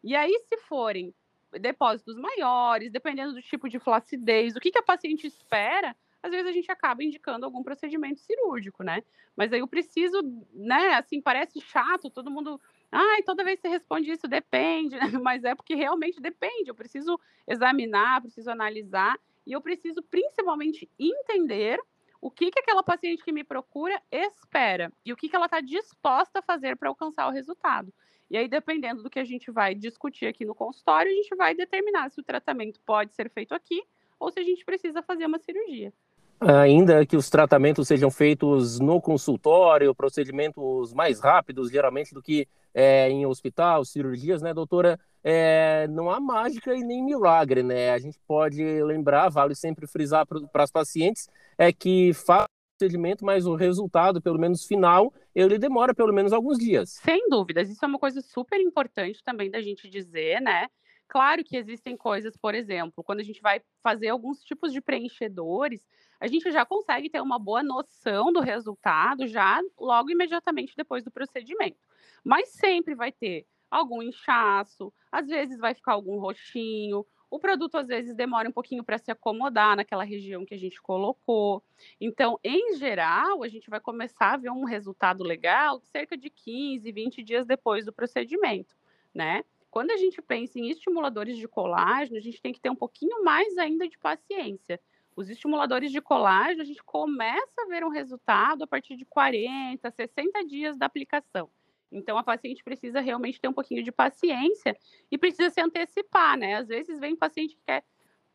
E 0.01 0.15
aí, 0.15 0.39
se 0.47 0.57
forem 0.57 1.13
depósitos 1.59 2.15
maiores, 2.17 2.91
dependendo 2.91 3.33
do 3.33 3.41
tipo 3.41 3.67
de 3.67 3.77
flacidez, 3.77 4.55
o 4.55 4.59
que, 4.59 4.71
que 4.71 4.79
a 4.79 4.83
paciente 4.83 5.27
espera, 5.27 5.93
às 6.23 6.31
vezes 6.31 6.47
a 6.47 6.51
gente 6.53 6.71
acaba 6.71 7.03
indicando 7.03 7.45
algum 7.45 7.61
procedimento 7.61 8.21
cirúrgico, 8.21 8.83
né? 8.83 9.03
Mas 9.35 9.51
aí 9.51 9.59
eu 9.59 9.67
preciso, 9.67 10.21
né? 10.53 10.93
Assim, 10.93 11.21
parece 11.21 11.59
chato, 11.59 12.09
todo 12.09 12.31
mundo 12.31 12.59
Ai, 12.91 13.21
toda 13.23 13.43
vez 13.43 13.59
que 13.59 13.67
você 13.67 13.73
responde 13.73 14.11
isso, 14.11 14.27
depende, 14.27 14.95
mas 15.21 15.43
é 15.43 15.53
porque 15.53 15.75
realmente 15.75 16.21
depende. 16.21 16.69
Eu 16.69 16.75
preciso 16.75 17.19
examinar, 17.47 18.21
preciso 18.21 18.49
analisar 18.49 19.17
e 19.45 19.53
eu 19.53 19.61
preciso 19.61 20.01
principalmente 20.03 20.89
entender 20.97 21.79
o 22.21 22.31
que, 22.31 22.49
que 22.49 22.59
aquela 22.59 22.81
paciente 22.81 23.23
que 23.23 23.31
me 23.31 23.43
procura 23.43 24.01
espera 24.11 24.91
e 25.05 25.13
o 25.13 25.15
que, 25.15 25.29
que 25.29 25.35
ela 25.35 25.45
está 25.45 25.61
disposta 25.61 26.39
a 26.39 26.41
fazer 26.41 26.75
para 26.75 26.89
alcançar 26.89 27.27
o 27.27 27.31
resultado. 27.31 27.93
E 28.29 28.37
aí, 28.37 28.47
dependendo 28.47 29.03
do 29.03 29.09
que 29.09 29.19
a 29.19 29.23
gente 29.23 29.51
vai 29.51 29.73
discutir 29.73 30.25
aqui 30.25 30.43
no 30.43 30.53
consultório, 30.53 31.11
a 31.11 31.15
gente 31.15 31.33
vai 31.35 31.55
determinar 31.55 32.09
se 32.09 32.19
o 32.19 32.23
tratamento 32.23 32.79
pode 32.85 33.13
ser 33.13 33.29
feito 33.29 33.53
aqui 33.53 33.81
ou 34.19 34.31
se 34.31 34.39
a 34.39 34.43
gente 34.43 34.65
precisa 34.65 35.01
fazer 35.01 35.25
uma 35.25 35.39
cirurgia. 35.39 35.93
Ainda 36.39 37.05
que 37.05 37.15
os 37.15 37.29
tratamentos 37.29 37.87
sejam 37.87 38.11
feitos 38.11 38.79
no 38.79 39.01
consultório, 39.01 39.95
procedimentos 39.95 40.93
mais 40.93 41.19
rápidos, 41.19 41.71
geralmente, 41.71 42.13
do 42.13 42.21
que 42.21 42.47
é, 42.77 43.09
em 43.09 43.25
hospital, 43.25 43.83
cirurgias, 43.83 44.39
né, 44.39 44.53
doutora? 44.53 44.99
É, 45.23 45.87
não 45.87 46.11
há 46.11 46.19
mágica 46.19 46.75
e 46.75 46.83
nem 46.83 47.03
milagre, 47.03 47.63
né? 47.63 47.89
A 47.89 47.97
gente 47.97 48.19
pode 48.27 48.63
lembrar, 48.83 49.29
vale 49.29 49.55
sempre 49.55 49.87
frisar 49.87 50.27
para 50.27 50.63
as 50.63 50.69
pacientes, 50.69 51.27
é 51.57 51.73
que 51.73 52.13
faz 52.13 52.43
o 52.43 52.77
procedimento, 52.77 53.25
mas 53.25 53.47
o 53.47 53.55
resultado, 53.55 54.21
pelo 54.21 54.37
menos 54.37 54.63
final, 54.63 55.11
ele 55.33 55.57
demora 55.57 55.95
pelo 55.95 56.13
menos 56.13 56.31
alguns 56.31 56.59
dias. 56.59 56.91
Sem 57.03 57.27
dúvidas, 57.29 57.67
isso 57.67 57.83
é 57.83 57.87
uma 57.87 57.97
coisa 57.97 58.21
super 58.21 58.61
importante 58.61 59.23
também 59.23 59.49
da 59.49 59.59
gente 59.59 59.89
dizer, 59.89 60.39
né? 60.39 60.67
Claro 61.07 61.43
que 61.43 61.57
existem 61.57 61.97
coisas, 61.97 62.37
por 62.37 62.53
exemplo, 62.53 63.03
quando 63.03 63.21
a 63.21 63.23
gente 63.23 63.41
vai 63.41 63.59
fazer 63.81 64.09
alguns 64.09 64.43
tipos 64.43 64.71
de 64.71 64.81
preenchedores, 64.81 65.81
a 66.19 66.27
gente 66.27 66.51
já 66.51 66.63
consegue 66.63 67.09
ter 67.09 67.21
uma 67.21 67.39
boa 67.39 67.63
noção 67.63 68.31
do 68.31 68.39
resultado 68.39 69.25
já 69.25 69.59
logo 69.79 70.11
imediatamente 70.11 70.75
depois 70.77 71.03
do 71.03 71.09
procedimento 71.09 71.87
mas 72.27 72.49
sempre 72.49 72.93
vai 72.93 73.11
ter 73.11 73.45
algum 73.69 74.01
inchaço, 74.01 74.93
às 75.11 75.27
vezes 75.27 75.57
vai 75.57 75.73
ficar 75.73 75.93
algum 75.93 76.19
roxinho, 76.19 77.05
o 77.29 77.39
produto 77.39 77.75
às 77.75 77.87
vezes 77.87 78.15
demora 78.15 78.47
um 78.47 78.53
pouquinho 78.53 78.83
para 78.83 78.97
se 78.97 79.11
acomodar 79.11 79.75
naquela 79.75 80.03
região 80.03 80.45
que 80.45 80.53
a 80.53 80.57
gente 80.57 80.81
colocou. 80.81 81.61
Então, 81.99 82.39
em 82.43 82.75
geral, 82.77 83.43
a 83.43 83.47
gente 83.47 83.69
vai 83.69 83.79
começar 83.79 84.33
a 84.33 84.37
ver 84.37 84.49
um 84.49 84.63
resultado 84.63 85.23
legal 85.23 85.81
cerca 85.81 86.15
de 86.15 86.29
15, 86.29 86.89
20 86.91 87.23
dias 87.23 87.45
depois 87.45 87.85
do 87.85 87.91
procedimento, 87.91 88.75
né? 89.13 89.43
quando 89.69 89.91
a 89.91 89.97
gente 89.97 90.21
pensa 90.21 90.57
em 90.57 90.69
estimuladores 90.69 91.37
de 91.37 91.47
colágeno, 91.47 92.17
a 92.17 92.21
gente 92.21 92.41
tem 92.41 92.51
que 92.51 92.59
ter 92.59 92.69
um 92.69 92.75
pouquinho 92.75 93.23
mais 93.23 93.57
ainda 93.57 93.87
de 93.87 93.97
paciência. 93.97 94.79
Os 95.15 95.29
estimuladores 95.29 95.91
de 95.91 96.01
colágeno, 96.01 96.61
a 96.61 96.65
gente 96.65 96.83
começa 96.83 97.61
a 97.61 97.67
ver 97.67 97.83
um 97.83 97.89
resultado 97.89 98.63
a 98.63 98.67
partir 98.67 98.95
de 98.95 99.05
40, 99.05 99.91
60 99.91 100.45
dias 100.45 100.77
da 100.77 100.85
aplicação. 100.85 101.49
Então, 101.91 102.17
a 102.17 102.23
paciente 102.23 102.63
precisa 102.63 102.99
realmente 102.99 103.39
ter 103.39 103.47
um 103.47 103.53
pouquinho 103.53 103.83
de 103.83 103.91
paciência 103.91 104.75
e 105.11 105.17
precisa 105.17 105.49
se 105.49 105.61
antecipar, 105.61 106.37
né? 106.37 106.55
Às 106.55 106.67
vezes 106.67 106.99
vem 106.99 107.15
paciente 107.15 107.55
que 107.55 107.61
quer, 107.65 107.83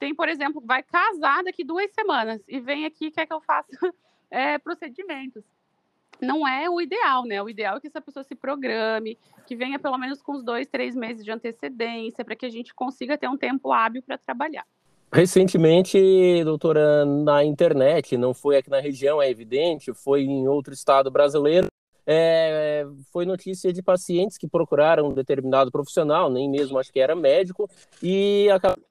tem, 0.02 0.12
por 0.12 0.28
exemplo, 0.28 0.60
vai 0.64 0.82
casar 0.82 1.44
daqui 1.44 1.62
duas 1.62 1.88
semanas 1.92 2.42
e 2.48 2.58
vem 2.58 2.86
aqui 2.86 3.06
e 3.06 3.10
quer 3.12 3.24
que 3.24 3.32
eu 3.32 3.40
faça 3.40 3.70
é, 4.28 4.58
procedimentos. 4.58 5.44
Não 6.20 6.46
é 6.46 6.68
o 6.68 6.80
ideal, 6.80 7.24
né? 7.24 7.40
O 7.40 7.48
ideal 7.48 7.76
é 7.76 7.80
que 7.80 7.86
essa 7.86 8.00
pessoa 8.00 8.24
se 8.24 8.34
programe, 8.34 9.16
que 9.46 9.54
venha 9.54 9.78
pelo 9.78 9.96
menos 9.96 10.20
com 10.20 10.32
uns 10.32 10.42
dois, 10.42 10.66
três 10.66 10.96
meses 10.96 11.24
de 11.24 11.30
antecedência, 11.30 12.24
para 12.24 12.34
que 12.34 12.44
a 12.44 12.48
gente 12.48 12.74
consiga 12.74 13.16
ter 13.16 13.28
um 13.28 13.36
tempo 13.36 13.72
hábil 13.72 14.02
para 14.02 14.18
trabalhar. 14.18 14.66
Recentemente, 15.12 15.98
doutora, 16.42 17.04
na 17.04 17.44
internet, 17.44 18.16
não 18.16 18.34
foi 18.34 18.56
aqui 18.56 18.70
na 18.70 18.80
região, 18.80 19.22
é 19.22 19.30
evidente, 19.30 19.94
foi 19.94 20.22
em 20.22 20.48
outro 20.48 20.72
estado 20.72 21.12
brasileiro, 21.12 21.68
é, 22.06 22.84
foi 23.12 23.24
notícia 23.24 23.72
de 23.72 23.82
pacientes 23.82 24.38
que 24.38 24.48
procuraram 24.48 25.08
um 25.08 25.14
determinado 25.14 25.70
profissional, 25.70 26.30
nem 26.30 26.50
mesmo 26.50 26.78
acho 26.78 26.92
que 26.92 27.00
era 27.00 27.14
médico, 27.14 27.68
e 28.02 28.48
acabaram 28.50 28.82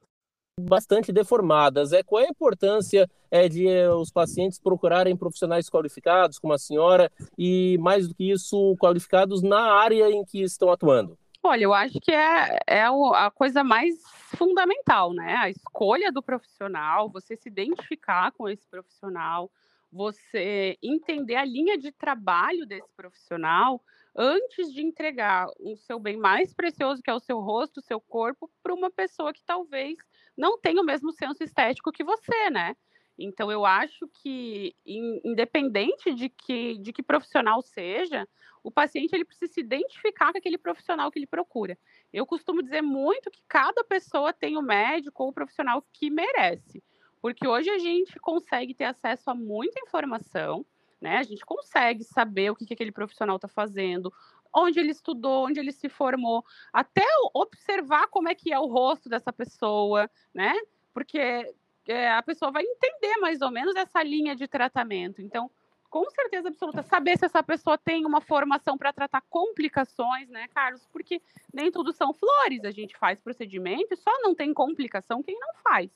bastante 0.60 1.12
deformadas. 1.12 1.92
É, 1.92 2.04
qual 2.04 2.22
é 2.22 2.26
a 2.26 2.32
importância 2.32 3.10
é, 3.30 3.48
de 3.48 3.68
os 3.90 4.12
pacientes 4.12 4.60
procurarem 4.60 5.16
profissionais 5.16 5.70
qualificados, 5.70 6.40
como 6.40 6.54
a 6.54 6.58
senhora, 6.58 7.12
e 7.38 7.78
mais 7.80 8.08
do 8.08 8.16
que 8.16 8.32
isso, 8.32 8.76
qualificados 8.78 9.42
na 9.42 9.74
área 9.74 10.10
em 10.10 10.24
que 10.24 10.42
estão 10.42 10.72
atuando? 10.72 11.18
Olha, 11.44 11.64
eu 11.64 11.74
acho 11.74 12.00
que 12.00 12.12
é, 12.12 12.60
é 12.68 12.84
a 12.84 13.32
coisa 13.34 13.64
mais 13.64 13.96
fundamental, 14.38 15.12
né? 15.12 15.38
A 15.38 15.50
escolha 15.50 16.12
do 16.12 16.22
profissional, 16.22 17.10
você 17.10 17.36
se 17.36 17.50
identificar 17.50 18.32
com 18.34 18.48
esse 18.48 18.68
profissional, 18.68 19.50
você 19.92 20.78
entender 20.82 21.36
a 21.36 21.46
linha 21.46 21.78
de 21.78 21.92
trabalho 21.92 22.66
desse 22.66 22.92
profissional 22.96 23.84
antes 24.16 24.72
de 24.74 24.82
entregar 24.82 25.48
o 25.60 25.76
seu 25.76 26.00
bem 26.00 26.18
mais 26.18 26.54
precioso, 26.54 27.02
que 27.02 27.10
é 27.10 27.14
o 27.14 27.20
seu 27.20 27.40
rosto, 27.40 27.78
o 27.78 27.84
seu 27.84 28.00
corpo, 28.00 28.50
para 28.62 28.74
uma 28.74 28.90
pessoa 28.90 29.34
que 29.34 29.44
talvez 29.44 29.98
não 30.38 30.58
tenha 30.60 30.82
o 30.82 30.86
mesmo 30.86 31.12
senso 31.12 31.44
estético 31.44 31.92
que 31.92 32.04
você, 32.04 32.50
né? 32.50 32.76
Então 33.18 33.52
eu 33.52 33.66
acho 33.66 34.08
que 34.08 34.76
independente 34.86 36.14
de 36.14 36.30
que 36.30 36.78
de 36.78 36.92
que 36.94 37.04
profissional 37.04 37.62
seja, 37.62 38.28
o 38.64 38.72
paciente 38.72 39.14
ele 39.14 39.26
precisa 39.26 39.52
se 39.52 39.60
identificar 39.60 40.32
com 40.32 40.38
aquele 40.38 40.58
profissional 40.58 41.12
que 41.12 41.20
ele 41.20 41.28
procura. 41.28 41.78
Eu 42.12 42.26
costumo 42.26 42.64
dizer 42.64 42.82
muito 42.82 43.30
que 43.30 43.44
cada 43.48 43.84
pessoa 43.84 44.34
tem 44.34 44.58
o 44.58 44.62
médico 44.62 45.24
ou 45.24 45.30
o 45.30 45.34
profissional 45.34 45.86
que 45.94 46.10
merece. 46.10 46.84
Porque 47.22 47.48
hoje 47.48 47.70
a 47.70 47.78
gente 47.78 48.20
consegue 48.20 48.74
ter 48.74 48.86
acesso 48.86 49.30
a 49.30 49.36
muita 49.36 49.80
informação, 49.80 50.66
né? 51.00 51.18
A 51.18 51.24
gente 51.24 51.46
consegue 51.46 52.04
saber 52.04 52.50
o 52.50 52.56
que, 52.56 52.66
que 52.66 52.74
aquele 52.74 52.92
profissional 52.92 53.36
está 53.36 53.48
fazendo, 53.48 54.12
onde 54.54 54.80
ele 54.80 54.92
estudou, 54.92 55.46
onde 55.46 55.60
ele 55.60 55.72
se 55.72 55.88
formou, 55.88 56.44
até 56.74 57.06
observar 57.34 58.08
como 58.08 58.28
é 58.28 58.36
que 58.36 58.52
é 58.52 58.60
o 58.60 58.68
rosto 58.68 59.08
dessa 59.08 59.32
pessoa, 59.32 60.10
né? 60.34 60.54
Porque 60.94 61.54
é, 61.88 62.12
a 62.12 62.22
pessoa 62.22 62.52
vai 62.52 62.64
entender 62.64 63.18
mais 63.18 63.42
ou 63.42 63.52
menos 63.52 63.76
essa 63.76 64.04
linha 64.04 64.36
de 64.36 64.48
tratamento. 64.48 65.22
Então, 65.22 65.50
com 65.90 66.10
certeza 66.10 66.48
absoluta, 66.48 66.82
saber 66.82 67.18
se 67.18 67.26
essa 67.26 67.44
pessoa 67.44 67.78
tem 67.78 68.06
uma 68.06 68.22
formação 68.22 68.78
para 68.78 68.94
tratar 68.94 69.22
complicações, 69.30 70.30
né, 70.30 70.48
Carlos? 70.48 70.88
Porque 70.88 71.22
nem 71.54 71.70
tudo 71.70 71.92
são 71.92 72.14
flores, 72.14 72.64
a 72.64 72.72
gente 72.72 72.98
faz 72.98 73.20
procedimento 73.20 73.96
só 73.98 74.12
não 74.22 74.34
tem 74.34 74.54
complicação 74.54 75.22
quem 75.22 75.38
não 75.38 75.54
faz. 75.56 75.92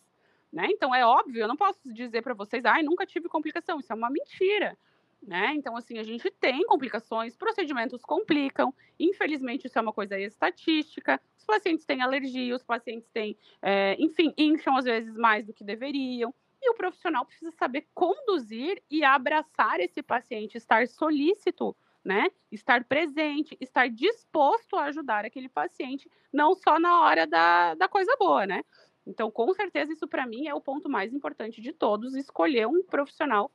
Né? 0.56 0.68
Então 0.70 0.96
é 0.96 1.06
óbvio, 1.06 1.42
eu 1.42 1.50
não 1.50 1.58
posso 1.58 1.82
dizer 1.92 2.22
para 2.22 2.34
vocês, 2.34 2.64
ai, 2.64 2.82
nunca 2.82 3.06
tive 3.06 3.28
complicação, 3.28 3.78
isso 3.78 3.92
é 3.92 3.96
uma 3.96 4.10
mentira. 4.10 4.78
Né? 5.22 5.54
Então, 5.54 5.76
assim, 5.76 5.98
a 5.98 6.04
gente 6.04 6.32
tem 6.32 6.66
complicações, 6.66 7.36
procedimentos 7.36 8.06
complicam, 8.06 8.74
infelizmente 8.98 9.68
isso 9.68 9.78
é 9.78 9.82
uma 9.82 9.92
coisa 9.92 10.18
estatística, 10.18 11.20
os 11.38 11.44
pacientes 11.44 11.86
têm 11.86 12.02
alergia, 12.02 12.56
os 12.56 12.64
pacientes 12.64 13.10
têm, 13.10 13.38
é, 13.62 13.98
enfim, 14.00 14.34
incham 14.38 14.78
às 14.78 14.86
vezes 14.86 15.18
mais 15.18 15.46
do 15.46 15.52
que 15.54 15.64
deveriam, 15.64 16.34
e 16.62 16.70
o 16.70 16.76
profissional 16.76 17.26
precisa 17.26 17.52
saber 17.52 17.86
conduzir 17.94 18.82
e 18.90 19.04
abraçar 19.04 19.82
esse 19.82 20.02
paciente, 20.02 20.56
estar 20.56 20.88
solícito, 20.88 21.76
né? 22.04 22.28
Estar 22.50 22.86
presente, 22.86 23.58
estar 23.60 23.90
disposto 23.90 24.78
a 24.78 24.86
ajudar 24.86 25.26
aquele 25.26 25.50
paciente, 25.50 26.10
não 26.32 26.56
só 26.56 26.80
na 26.80 27.02
hora 27.02 27.28
da, 27.28 27.76
da 27.76 27.88
coisa 27.90 28.16
boa, 28.18 28.46
né? 28.46 28.64
Então, 29.06 29.30
com 29.30 29.54
certeza, 29.54 29.94
isso 29.94 30.08
para 30.08 30.26
mim 30.26 30.48
é 30.48 30.54
o 30.54 30.62
ponto 30.62 30.90
mais 30.90 31.14
importante 31.14 31.62
de 31.62 31.72
todos: 31.72 32.16
escolher 32.16 32.68
um 32.68 32.84
profissional 32.84 33.52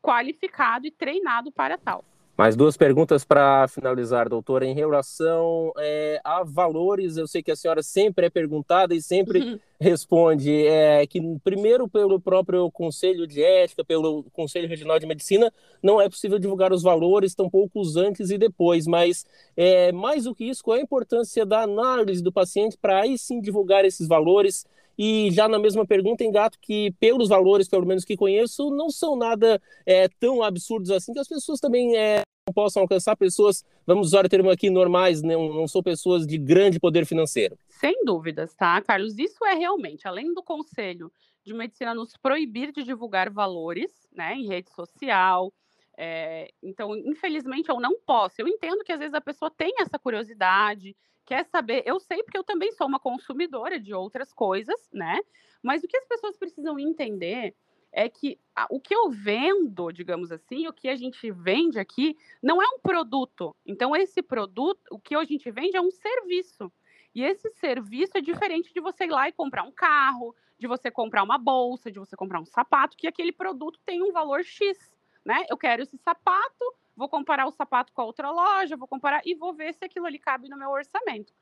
qualificado 0.00 0.86
e 0.86 0.90
treinado 0.90 1.50
para 1.52 1.78
tal. 1.78 2.04
Mais 2.36 2.56
duas 2.56 2.78
perguntas 2.78 3.26
para 3.26 3.68
finalizar, 3.68 4.26
doutora. 4.26 4.64
Em 4.64 4.74
relação 4.74 5.70
é, 5.78 6.18
a 6.24 6.42
valores, 6.42 7.18
eu 7.18 7.26
sei 7.28 7.42
que 7.42 7.50
a 7.50 7.56
senhora 7.56 7.82
sempre 7.82 8.26
é 8.26 8.30
perguntada 8.30 8.94
e 8.94 9.02
sempre 9.02 9.38
uhum. 9.38 9.58
responde 9.78 10.66
é, 10.66 11.06
que, 11.06 11.20
primeiro, 11.44 11.86
pelo 11.86 12.18
próprio 12.18 12.70
Conselho 12.70 13.26
de 13.26 13.42
Ética, 13.42 13.84
pelo 13.84 14.24
Conselho 14.32 14.66
Regional 14.66 14.98
de 14.98 15.06
Medicina, 15.06 15.52
não 15.82 16.00
é 16.00 16.08
possível 16.08 16.38
divulgar 16.38 16.72
os 16.72 16.82
valores, 16.82 17.34
tampouco 17.34 17.78
os 17.78 17.96
antes 17.96 18.30
e 18.30 18.38
depois. 18.38 18.86
Mas, 18.86 19.26
é, 19.54 19.92
mais 19.92 20.24
do 20.24 20.34
que 20.34 20.46
isso, 20.46 20.64
qual 20.64 20.78
é 20.78 20.80
a 20.80 20.84
importância 20.84 21.44
da 21.44 21.62
análise 21.62 22.22
do 22.22 22.32
paciente 22.32 22.78
para 22.80 23.02
aí 23.02 23.18
sim 23.18 23.42
divulgar 23.42 23.84
esses 23.84 24.08
valores? 24.08 24.64
E 25.04 25.32
já 25.32 25.48
na 25.48 25.58
mesma 25.58 25.84
pergunta, 25.84 26.22
engato 26.22 26.56
que, 26.60 26.92
pelos 27.00 27.28
valores, 27.28 27.68
pelo 27.68 27.84
menos 27.84 28.04
que 28.04 28.16
conheço, 28.16 28.70
não 28.70 28.88
são 28.88 29.16
nada 29.16 29.60
é, 29.84 30.06
tão 30.06 30.44
absurdos 30.44 30.92
assim, 30.92 31.12
que 31.12 31.18
as 31.18 31.26
pessoas 31.26 31.58
também 31.58 31.96
é, 31.96 32.22
possam 32.54 32.82
alcançar 32.82 33.16
pessoas, 33.16 33.64
vamos 33.84 34.06
usar 34.06 34.24
o 34.24 34.28
termo 34.28 34.48
aqui, 34.48 34.70
normais, 34.70 35.20
não, 35.20 35.52
não 35.52 35.66
são 35.66 35.82
pessoas 35.82 36.24
de 36.24 36.38
grande 36.38 36.78
poder 36.78 37.04
financeiro. 37.04 37.58
Sem 37.68 38.04
dúvidas, 38.04 38.54
tá, 38.54 38.80
Carlos? 38.80 39.18
Isso 39.18 39.44
é 39.44 39.54
realmente, 39.54 40.06
além 40.06 40.32
do 40.32 40.40
Conselho 40.40 41.10
de 41.44 41.52
Medicina 41.52 41.92
nos 41.92 42.16
proibir 42.16 42.70
de 42.70 42.84
divulgar 42.84 43.28
valores 43.28 43.90
né, 44.12 44.36
em 44.36 44.46
rede 44.46 44.70
social, 44.70 45.52
é, 45.98 46.48
então, 46.62 46.96
infelizmente, 46.96 47.68
eu 47.68 47.80
não 47.80 47.98
posso. 48.06 48.40
Eu 48.40 48.46
entendo 48.46 48.84
que 48.84 48.92
às 48.92 49.00
vezes 49.00 49.14
a 49.14 49.20
pessoa 49.20 49.50
tem 49.50 49.72
essa 49.80 49.98
curiosidade, 49.98 50.94
quer 51.32 51.46
saber. 51.46 51.82
Eu 51.86 51.98
sei 51.98 52.22
porque 52.22 52.36
eu 52.36 52.44
também 52.44 52.70
sou 52.72 52.86
uma 52.86 53.00
consumidora 53.00 53.80
de 53.80 53.94
outras 53.94 54.34
coisas, 54.34 54.90
né? 54.92 55.18
Mas 55.62 55.82
o 55.82 55.88
que 55.88 55.96
as 55.96 56.04
pessoas 56.04 56.36
precisam 56.36 56.78
entender 56.78 57.54
é 57.90 58.06
que 58.06 58.38
o 58.68 58.78
que 58.78 58.94
eu 58.94 59.10
vendo, 59.10 59.90
digamos 59.90 60.30
assim, 60.30 60.68
o 60.68 60.72
que 60.74 60.88
a 60.88 60.94
gente 60.94 61.30
vende 61.30 61.78
aqui, 61.78 62.18
não 62.42 62.62
é 62.62 62.66
um 62.66 62.78
produto. 62.80 63.56
Então, 63.64 63.96
esse 63.96 64.22
produto, 64.22 64.80
o 64.90 64.98
que 64.98 65.14
a 65.14 65.24
gente 65.24 65.50
vende 65.50 65.74
é 65.74 65.80
um 65.80 65.90
serviço. 65.90 66.70
E 67.14 67.22
esse 67.22 67.48
serviço 67.48 68.12
é 68.16 68.20
diferente 68.20 68.72
de 68.72 68.80
você 68.80 69.04
ir 69.04 69.10
lá 69.10 69.26
e 69.26 69.32
comprar 69.32 69.62
um 69.62 69.72
carro, 69.72 70.34
de 70.58 70.66
você 70.66 70.90
comprar 70.90 71.22
uma 71.22 71.38
bolsa, 71.38 71.90
de 71.90 71.98
você 71.98 72.14
comprar 72.14 72.40
um 72.40 72.46
sapato, 72.46 72.96
que 72.96 73.08
aquele 73.08 73.32
produto 73.32 73.80
tem 73.86 74.02
um 74.02 74.12
valor 74.12 74.44
X, 74.44 74.94
né? 75.24 75.46
Eu 75.48 75.56
quero 75.56 75.82
esse 75.82 75.96
sapato, 75.96 76.74
vou 77.02 77.08
comparar 77.08 77.48
o 77.48 77.50
sapato 77.50 77.92
com 77.92 78.00
a 78.00 78.04
outra 78.04 78.30
loja, 78.30 78.76
vou 78.76 78.86
comparar 78.86 79.22
e 79.24 79.34
vou 79.34 79.52
ver 79.52 79.74
se 79.74 79.84
aquilo 79.84 80.06
ali 80.06 80.20
cabe 80.20 80.48
no 80.48 80.56
meu 80.56 80.70
orçamento. 80.70 81.34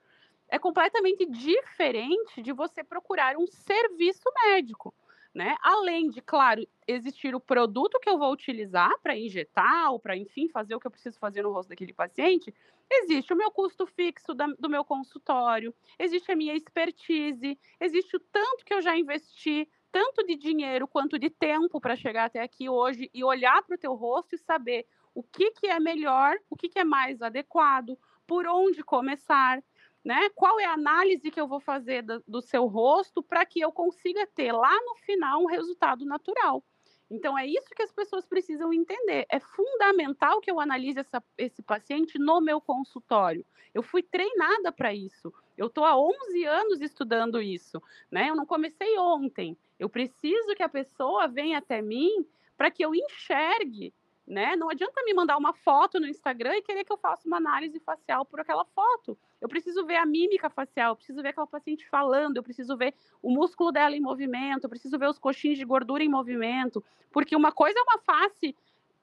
É 0.49 0.59
completamente 0.59 1.27
diferente 1.27 2.40
de 2.40 2.51
você 2.51 2.83
procurar 2.83 3.37
um 3.37 3.46
serviço 3.46 4.25
médico, 4.46 4.94
né? 5.35 5.55
Além 5.61 6.09
de, 6.09 6.23
claro, 6.23 6.66
existir 6.88 7.35
o 7.35 7.40
produto 7.40 8.01
que 8.01 8.09
eu 8.09 8.16
vou 8.16 8.33
utilizar 8.33 8.90
para 9.03 9.14
injetar 9.14 9.92
ou 9.92 10.01
para, 10.01 10.16
enfim, 10.16 10.49
fazer 10.49 10.75
o 10.75 10.81
que 10.81 10.87
eu 10.87 10.90
preciso 10.90 11.18
fazer 11.18 11.42
no 11.42 11.53
rosto 11.53 11.68
daquele 11.68 11.92
paciente, 11.92 12.55
existe 12.90 13.31
o 13.35 13.37
meu 13.37 13.51
custo 13.51 13.87
fixo 13.87 14.33
da, 14.33 14.46
do 14.59 14.70
meu 14.70 14.83
consultório, 14.83 15.75
existe 15.99 16.33
a 16.33 16.37
minha 16.37 16.55
expertise, 16.55 17.59
existe 17.79 18.16
o 18.16 18.20
tanto 18.33 18.64
que 18.64 18.73
eu 18.73 18.81
já 18.81 18.96
investi, 18.96 19.68
tanto 19.92 20.25
de 20.25 20.37
dinheiro 20.37 20.88
quanto 20.88 21.18
de 21.18 21.29
tempo 21.29 21.79
para 21.83 21.96
chegar 21.96 22.25
até 22.25 22.40
aqui 22.40 22.66
hoje 22.66 23.11
e 23.12 23.23
olhar 23.23 23.62
para 23.62 23.77
o 23.77 23.79
teu 23.79 23.94
rosto 23.94 24.35
e 24.35 24.38
saber 24.38 24.87
o 25.14 25.23
que, 25.23 25.51
que 25.53 25.66
é 25.66 25.79
melhor, 25.81 26.37
o 26.49 26.57
que, 26.57 26.68
que 26.68 26.79
é 26.79 26.85
mais 26.85 27.20
adequado, 27.23 27.99
por 28.27 28.46
onde 28.46 28.83
começar, 28.83 29.62
né? 30.05 30.31
Qual 30.31 30.59
é 30.59 30.64
a 30.64 30.73
análise 30.73 31.31
que 31.31 31.40
eu 31.40 31.46
vou 31.46 31.61
fazer 31.61 32.03
do, 32.03 32.23
do 32.27 32.40
seu 32.40 32.66
rosto 32.66 33.23
para 33.23 33.44
que 33.44 33.61
eu 33.61 33.70
consiga 33.73 34.27
ter 34.27 34.53
lá 34.53 34.75
no 34.85 34.94
final 34.96 35.42
um 35.42 35.46
resultado 35.46 36.05
natural. 36.05 36.64
Então, 37.11 37.37
é 37.37 37.44
isso 37.44 37.75
que 37.75 37.83
as 37.83 37.90
pessoas 37.90 38.25
precisam 38.25 38.73
entender. 38.73 39.27
É 39.29 39.40
fundamental 39.40 40.40
que 40.40 40.49
eu 40.49 40.61
analise 40.61 41.01
essa, 41.01 41.23
esse 41.37 41.61
paciente 41.61 42.18
no 42.18 42.40
meu 42.40 42.61
consultório. 42.61 43.44
Eu 43.75 43.83
fui 43.83 44.01
treinada 44.01 44.70
para 44.70 44.94
isso. 44.94 45.33
Eu 45.59 45.66
estou 45.66 45.85
há 45.85 45.99
11 45.99 46.44
anos 46.44 46.81
estudando 46.81 47.42
isso. 47.42 47.83
Né? 48.11 48.31
Eu 48.31 48.37
não 48.37 48.46
comecei 48.46 48.96
ontem. 48.96 49.59
Eu 49.77 49.88
preciso 49.88 50.55
que 50.55 50.62
a 50.62 50.68
pessoa 50.68 51.27
venha 51.27 51.59
até 51.59 51.83
mim 51.83 52.25
para 52.57 52.70
que 52.70 52.85
eu 52.85 52.94
enxergue 52.94 53.92
né? 54.31 54.55
Não 54.55 54.71
adianta 54.71 55.03
me 55.05 55.12
mandar 55.12 55.37
uma 55.37 55.53
foto 55.53 55.99
no 55.99 56.07
Instagram 56.07 56.57
e 56.57 56.62
querer 56.62 56.85
que 56.85 56.93
eu 56.93 56.97
faça 56.97 57.27
uma 57.27 57.38
análise 57.38 57.81
facial 57.81 58.25
por 58.25 58.38
aquela 58.38 58.64
foto. 58.64 59.19
Eu 59.40 59.49
preciso 59.49 59.85
ver 59.85 59.97
a 59.97 60.07
mímica 60.07 60.49
facial, 60.49 60.93
eu 60.93 60.97
preciso 60.97 61.21
ver 61.21 61.31
aquela 61.31 61.49
paciente 61.49 61.87
falando, 61.88 62.37
eu 62.37 62.43
preciso 62.43 62.77
ver 62.77 62.95
o 63.21 63.29
músculo 63.29 63.73
dela 63.73 63.97
em 63.97 64.01
movimento, 64.01 64.64
eu 64.64 64.71
preciso 64.71 64.97
ver 64.99 65.09
os 65.09 65.19
coxins 65.19 65.59
de 65.59 65.64
gordura 65.64 66.05
em 66.05 66.09
movimento, 66.09 66.83
porque 67.11 67.35
uma 67.35 67.51
coisa 67.51 67.77
é 67.79 67.83
uma 67.83 67.99
face 67.99 68.57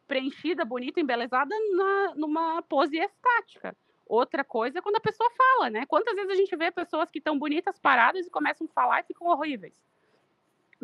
preenchida, 0.07 0.63
bonita, 0.63 1.01
embelezada 1.01 1.53
na, 1.75 2.15
numa 2.15 2.61
pose 2.61 2.97
estática. 2.97 3.75
Outra 4.05 4.45
coisa 4.45 4.79
é 4.79 4.81
quando 4.81 4.95
a 4.95 5.01
pessoa 5.01 5.29
fala, 5.31 5.69
né? 5.69 5.85
Quantas 5.85 6.15
vezes 6.15 6.31
a 6.31 6.35
gente 6.35 6.55
vê 6.55 6.71
pessoas 6.71 7.11
que 7.11 7.17
estão 7.17 7.37
bonitas 7.37 7.77
paradas 7.77 8.25
e 8.25 8.31
começam 8.31 8.65
a 8.65 8.73
falar 8.73 9.01
e 9.01 9.03
ficam 9.03 9.27
horríveis? 9.27 9.77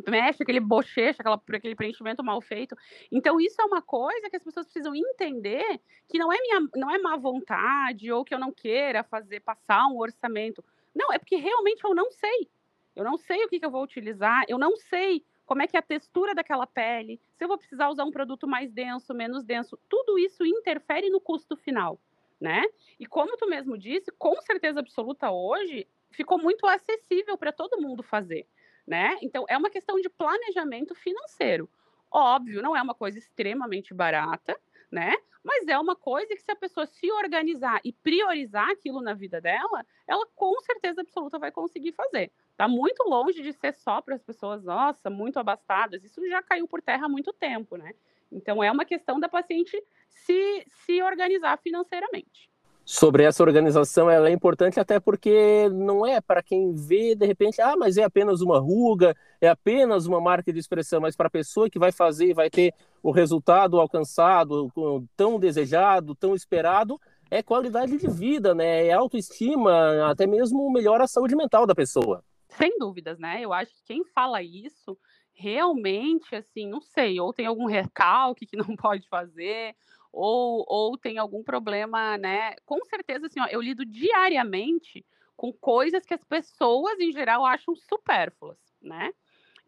Mexe 0.08 0.44
aquele 0.44 0.60
bochecha, 0.60 1.22
aquela, 1.22 1.42
aquele 1.54 1.76
preenchimento 1.76 2.24
mal 2.24 2.42
feito. 2.42 2.76
Então, 3.12 3.40
isso 3.40 3.62
é 3.62 3.66
uma 3.66 3.82
coisa 3.82 4.30
que 4.30 4.36
as 4.36 4.44
pessoas 4.44 4.66
precisam 4.66 4.96
entender 4.96 5.80
que 6.08 6.18
não 6.18 6.32
é 6.32 6.38
minha, 6.40 6.68
não 6.76 6.90
é 6.90 6.98
má 6.98 7.16
vontade 7.16 8.12
ou 8.12 8.26
que 8.26 8.34
eu 8.34 8.40
não 8.40 8.52
queira 8.52 9.04
fazer 9.04 9.40
passar 9.42 9.86
um 9.88 9.98
orçamento. 9.98 10.64
Não, 10.94 11.12
é 11.12 11.20
porque 11.20 11.36
realmente 11.36 11.84
eu 11.84 11.94
não 11.94 12.12
sei. 12.12 12.50
Eu 12.96 13.04
não 13.04 13.18
sei 13.18 13.44
o 13.44 13.50
que, 13.50 13.60
que 13.60 13.66
eu 13.66 13.72
vou 13.72 13.84
utilizar, 13.84 14.44
eu 14.48 14.58
não 14.58 14.76
sei 14.76 15.26
como 15.46 15.62
é 15.62 15.68
que 15.68 15.76
é 15.76 15.80
a 15.80 15.84
textura 15.84 16.34
daquela 16.34 16.66
pele, 16.66 17.20
se 17.36 17.44
eu 17.44 17.48
vou 17.48 17.58
precisar 17.58 17.90
usar 17.90 18.06
um 18.06 18.12
produto 18.12 18.48
mais 18.48 18.72
denso, 18.72 19.14
menos 19.14 19.44
denso. 19.44 19.78
Tudo 19.90 20.18
isso 20.18 20.46
interfere 20.46 21.10
no 21.10 21.20
custo 21.20 21.58
final, 21.58 22.00
né? 22.40 22.64
E 23.00 23.06
como 23.06 23.36
tu 23.36 23.48
mesmo 23.48 23.78
disse, 23.78 24.12
com 24.12 24.40
certeza 24.42 24.80
absoluta 24.80 25.32
hoje, 25.32 25.88
ficou 26.12 26.38
muito 26.40 26.66
acessível 26.68 27.38
para 27.38 27.52
todo 27.52 27.82
mundo 27.82 28.04
fazer 28.04 28.48
né? 28.86 29.18
Então, 29.22 29.46
é 29.48 29.58
uma 29.58 29.70
questão 29.70 30.00
de 30.00 30.10
planejamento 30.10 30.94
financeiro. 30.96 31.70
Óbvio, 32.12 32.62
não 32.62 32.76
é 32.76 32.82
uma 32.82 32.94
coisa 32.94 33.18
extremamente 33.18 33.94
barata, 33.94 34.60
né? 34.92 35.14
Mas 35.44 35.68
é 35.68 35.78
uma 35.78 35.96
coisa 35.96 36.34
que 36.34 36.42
se 36.42 36.52
a 36.52 36.56
pessoa 36.56 36.86
se 36.86 37.12
organizar 37.12 37.82
e 37.84 37.92
priorizar 37.92 38.70
aquilo 38.70 39.02
na 39.02 39.14
vida 39.14 39.42
dela, 39.42 39.86
ela 40.08 40.26
com 40.36 40.58
certeza 40.62 41.02
absoluta 41.02 41.38
vai 41.38 41.52
conseguir 41.52 41.92
fazer. 41.92 42.32
Está 42.52 42.68
muito 42.68 43.04
longe 43.10 43.42
de 43.42 43.52
ser 43.52 43.74
só 43.74 44.02
para 44.02 44.16
as 44.16 44.24
pessoas, 44.24 44.64
nossa, 44.64 45.10
muito 45.10 45.40
abastadas. 45.40 46.04
Isso 46.04 46.26
já 46.30 46.42
caiu 46.42 46.68
por 46.68 46.82
terra 46.82 47.08
há 47.08 47.10
muito 47.10 47.34
tempo, 47.34 47.76
né? 47.76 47.94
Então 48.32 48.64
é 48.64 48.72
uma 48.72 48.86
questão 48.86 49.20
da 49.20 49.28
paciente 49.28 49.84
se, 50.08 50.64
se 50.68 51.02
organizar 51.02 51.58
financeiramente 51.58 52.53
sobre 52.86 53.24
essa 53.24 53.44
organização 53.44 54.10
ela 54.10 54.28
é 54.28 54.32
importante 54.32 54.80
até 54.80 55.00
porque 55.00 55.70
não 55.70 56.06
é 56.06 56.20
para 56.20 56.44
quem 56.44 56.74
vê 56.74 57.16
de 57.16 57.26
repente 57.26 57.62
ah 57.62 57.76
mas 57.78 57.98
é 57.98 58.04
apenas 58.04 58.42
uma 58.42 58.60
ruga 58.60 59.16
é 59.40 59.48
apenas 59.48 60.06
uma 60.06 60.20
marca 60.20 60.52
de 60.52 60.60
expressão 60.60 61.00
mas 61.00 61.16
para 61.16 61.28
a 61.28 61.32
pessoa 61.32 61.70
que 61.70 61.80
vai 61.80 61.92
fazer 61.94 62.28
e 62.28 62.34
vai 62.34 62.50
ter 62.50 62.74
o 63.02 63.12
resultado 63.12 63.80
alcançado 63.80 64.70
tão 65.16 65.40
desejado 65.40 66.14
tão 66.14 66.36
esperado 66.36 67.00
é 67.32 67.42
qualidade 67.42 67.98
de 67.98 68.08
vida 68.08 68.54
né? 68.54 68.88
É 68.88 68.94
autoestima 68.94 70.10
até 70.10 70.28
mesmo 70.28 70.70
melhora 70.72 71.06
a 71.06 71.08
saúde 71.08 71.36
mental 71.36 71.66
da 71.66 71.74
pessoa. 71.74 72.24
Sem 72.50 72.78
dúvidas 72.78 73.18
né? 73.18 73.42
Eu 73.42 73.52
acho 73.52 73.74
que 73.74 73.84
quem 73.86 74.04
fala 74.04 74.44
isso 74.44 74.98
realmente 75.34 76.36
assim 76.36 76.70
não 76.70 76.80
sei 76.80 77.20
ou 77.20 77.34
tem 77.34 77.48
algum 77.48 77.66
recalque 77.66 78.46
que 78.46 78.56
não 78.56 78.76
pode 78.78 79.08
fazer 79.08 79.74
ou, 80.14 80.64
ou 80.68 80.98
tem 80.98 81.18
algum 81.18 81.44
problema, 81.44 82.18
né? 82.18 82.56
Com 82.66 82.86
certeza, 82.86 83.26
assim, 83.26 83.42
ó, 83.42 83.48
eu 83.48 83.60
lido 83.62 83.84
diariamente 83.84 85.04
com 85.36 85.52
coisas 85.52 86.06
que 86.06 86.14
as 86.14 86.24
pessoas, 86.24 87.00
em 87.00 87.12
geral, 87.12 87.44
acham 87.44 87.76
supérfluas, 87.76 88.60
né? 88.82 89.12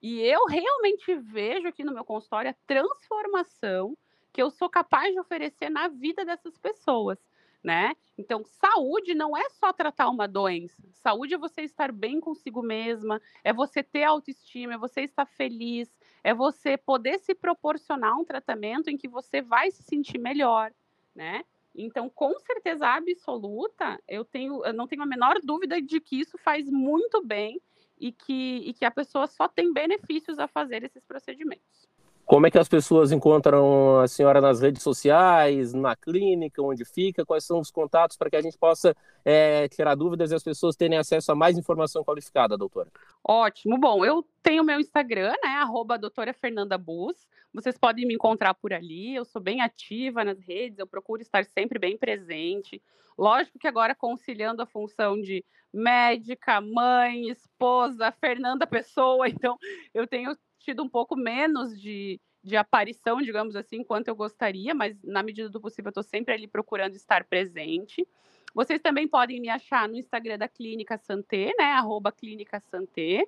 E 0.02 0.22
eu 0.22 0.46
realmente 0.46 1.16
vejo 1.16 1.68
aqui 1.68 1.84
no 1.84 1.94
meu 1.94 2.06
consultório 2.06 2.52
a 2.52 2.56
transformação 2.68 3.98
que 4.32 4.42
eu 4.42 4.52
sou 4.52 4.70
capaz 4.70 5.12
de 5.12 5.20
oferecer 5.20 5.70
na 5.70 5.88
vida 5.88 6.24
dessas 6.24 6.58
pessoas 6.60 7.18
né? 7.66 7.96
Então, 8.16 8.44
saúde 8.46 9.16
não 9.16 9.36
é 9.36 9.50
só 9.50 9.74
tratar 9.74 10.08
uma 10.08 10.28
doença. 10.28 10.84
Saúde 10.94 11.34
é 11.34 11.38
você 11.38 11.64
estar 11.64 11.92
bem 11.92 12.20
consigo 12.20 12.62
mesma, 12.62 13.20
é 13.44 13.52
você 13.52 13.82
ter 13.82 14.04
autoestima, 14.04 14.76
é 14.76 14.78
você 14.78 15.02
estar 15.02 15.26
feliz, 15.26 15.90
é 16.26 16.34
você 16.34 16.76
poder 16.76 17.20
se 17.20 17.36
proporcionar 17.36 18.18
um 18.18 18.26
tratamento 18.26 18.90
em 18.90 18.98
que 18.98 19.08
você 19.08 19.44
vai 19.44 19.70
se 19.70 19.84
sentir 19.84 20.18
melhor, 20.18 20.74
né? 21.14 21.46
Então, 21.76 22.10
com 22.10 22.34
certeza 22.40 22.88
absoluta, 22.88 24.02
eu 24.08 24.26
tenho, 24.26 24.66
eu 24.66 24.74
não 24.74 24.88
tenho 24.88 25.04
a 25.04 25.06
menor 25.06 25.40
dúvida 25.44 25.80
de 25.80 26.00
que 26.00 26.20
isso 26.20 26.36
faz 26.40 26.68
muito 26.68 27.24
bem 27.24 27.62
e 28.00 28.12
que, 28.12 28.64
e 28.66 28.74
que 28.74 28.86
a 28.86 28.90
pessoa 28.90 29.28
só 29.28 29.48
tem 29.48 29.72
benefícios 29.72 30.40
a 30.40 30.48
fazer 30.48 30.84
esses 30.84 31.04
procedimentos. 31.04 31.88
Como 32.26 32.48
é 32.48 32.52
que 32.52 32.58
as 32.58 32.68
pessoas 32.68 33.12
encontram 33.12 34.00
a 34.00 34.08
senhora 34.08 34.42
nas 34.42 34.60
redes 34.60 34.82
sociais, 34.82 35.74
na 35.74 35.96
clínica, 35.96 36.60
onde 36.60 36.84
fica? 36.84 37.24
Quais 37.24 37.44
são 37.44 37.60
os 37.60 37.70
contatos 37.70 38.18
para 38.18 38.32
que 38.32 38.36
a 38.36 38.42
gente 38.42 38.58
possa 38.58 38.96
é, 39.24 39.68
tirar 39.68 39.94
dúvidas 39.94 40.32
e 40.32 40.36
as 40.36 40.44
pessoas 40.44 40.76
terem 40.76 40.98
acesso 40.98 41.32
a 41.32 41.36
mais 41.36 41.56
informação 41.56 42.04
qualificada, 42.04 42.58
doutora? 42.58 42.90
Ótimo. 43.24 43.78
Bom, 43.78 44.04
eu 44.04 44.26
tenho 44.42 44.64
meu 44.64 44.80
Instagram, 44.80 45.34
né? 45.44 45.50
Arroba 45.58 46.00
doutora 46.00 46.34
Fernanda 46.34 46.80
Bus. 46.80 47.28
Vocês 47.54 47.78
podem 47.78 48.08
me 48.08 48.16
encontrar 48.16 48.56
por 48.56 48.74
ali. 48.74 49.14
Eu 49.14 49.24
sou 49.24 49.40
bem 49.40 49.62
ativa 49.62 50.24
nas 50.24 50.40
redes, 50.40 50.80
eu 50.80 50.88
procuro 50.88 51.22
estar 51.22 51.46
sempre 51.46 51.78
bem 51.78 51.96
presente. 51.96 52.82
Lógico 53.18 53.60
que 53.60 53.68
agora 53.68 53.94
conciliando 53.94 54.64
a 54.64 54.66
função 54.66 55.22
de 55.22 55.46
médica, 55.76 56.60
mãe, 56.62 57.30
esposa, 57.30 58.12
Fernanda 58.12 58.66
Pessoa, 58.66 59.28
então 59.30 59.58
eu 59.94 60.08
tenho 60.08 60.32
tido 60.66 60.84
um 60.84 60.90
pouco 60.90 61.16
menos 61.16 61.80
de, 61.80 62.20
de 62.44 62.58
aparição, 62.58 63.22
digamos 63.22 63.56
assim, 63.56 63.84
quanto 63.84 64.08
eu 64.08 64.16
gostaria, 64.16 64.74
mas 64.74 64.98
na 65.04 65.22
medida 65.22 65.48
do 65.50 65.62
possível 65.62 65.90
eu 65.90 65.92
estou 65.92 66.04
sempre 66.04 66.34
ali 66.34 66.48
procurando 66.48 66.96
estar 66.96 67.24
presente. 67.24 68.06
Vocês 68.54 68.82
também 68.82 69.08
podem 69.08 69.40
me 69.40 69.50
achar 69.50 69.88
no 69.88 69.96
Instagram 69.96 70.38
da 70.38 70.48
Clínica 70.48 70.98
Santé, 70.98 71.52
né? 71.58 71.66
Arroba 71.74 72.12
Clínica 72.12 72.60
Santé. 72.60 73.26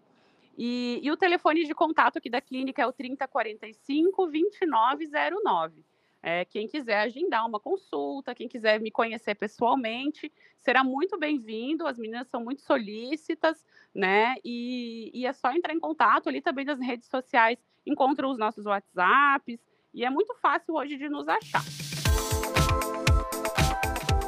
E, 0.57 0.99
e, 1.03 1.11
o 1.11 1.17
telefone 1.17 1.65
de 1.65 1.75
contato 1.75 2.17
aqui 2.17 2.29
da 2.31 2.41
clínica 2.41 2.81
é 2.81 2.87
o 2.87 2.91
3045 2.91 4.25
2909. 4.25 5.85
É, 6.29 6.43
quem 6.43 6.67
quiser 6.67 6.99
agendar 6.99 7.47
uma 7.47 7.57
consulta, 7.57 8.35
quem 8.35 8.49
quiser 8.49 8.81
me 8.81 8.91
conhecer 8.91 9.33
pessoalmente, 9.33 10.29
será 10.57 10.83
muito 10.83 11.17
bem-vindo. 11.17 11.87
As 11.87 11.97
meninas 11.97 12.27
são 12.27 12.43
muito 12.43 12.61
solícitas, 12.63 13.63
né? 13.95 14.35
E, 14.43 15.09
e, 15.13 15.25
é 15.25 15.31
só 15.31 15.53
entrar 15.53 15.73
em 15.73 15.79
contato 15.79 16.27
ali 16.27 16.41
também 16.41 16.65
nas 16.65 16.81
redes 16.81 17.07
sociais, 17.07 17.57
encontram 17.85 18.29
os 18.29 18.37
nossos 18.37 18.65
WhatsApps, 18.65 19.57
e 19.93 20.03
é 20.03 20.09
muito 20.09 20.35
fácil 20.41 20.75
hoje 20.75 20.97
de 20.97 21.07
nos 21.07 21.29
achar. 21.29 21.63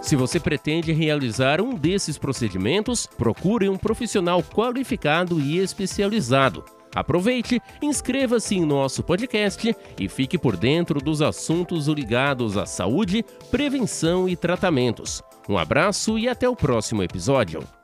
Se 0.01 0.15
você 0.15 0.39
pretende 0.39 0.93
realizar 0.93 1.59
um 1.59 1.75
desses 1.75 2.17
procedimentos, 2.17 3.05
procure 3.05 3.67
um 3.67 3.77
profissional 3.77 4.41
qualificado 4.41 5.37
e 5.37 5.57
especializado. 5.57 6.78
Aproveite, 6.93 7.61
inscreva-se 7.81 8.55
em 8.55 8.65
nosso 8.65 9.03
podcast 9.03 9.75
e 9.99 10.09
fique 10.09 10.37
por 10.37 10.57
dentro 10.57 10.99
dos 10.99 11.21
assuntos 11.21 11.87
ligados 11.87 12.57
à 12.57 12.65
saúde, 12.65 13.23
prevenção 13.51 14.27
e 14.27 14.35
tratamentos. 14.35 15.21
Um 15.47 15.57
abraço 15.57 16.17
e 16.17 16.27
até 16.27 16.47
o 16.49 16.55
próximo 16.55 17.03
episódio. 17.03 17.78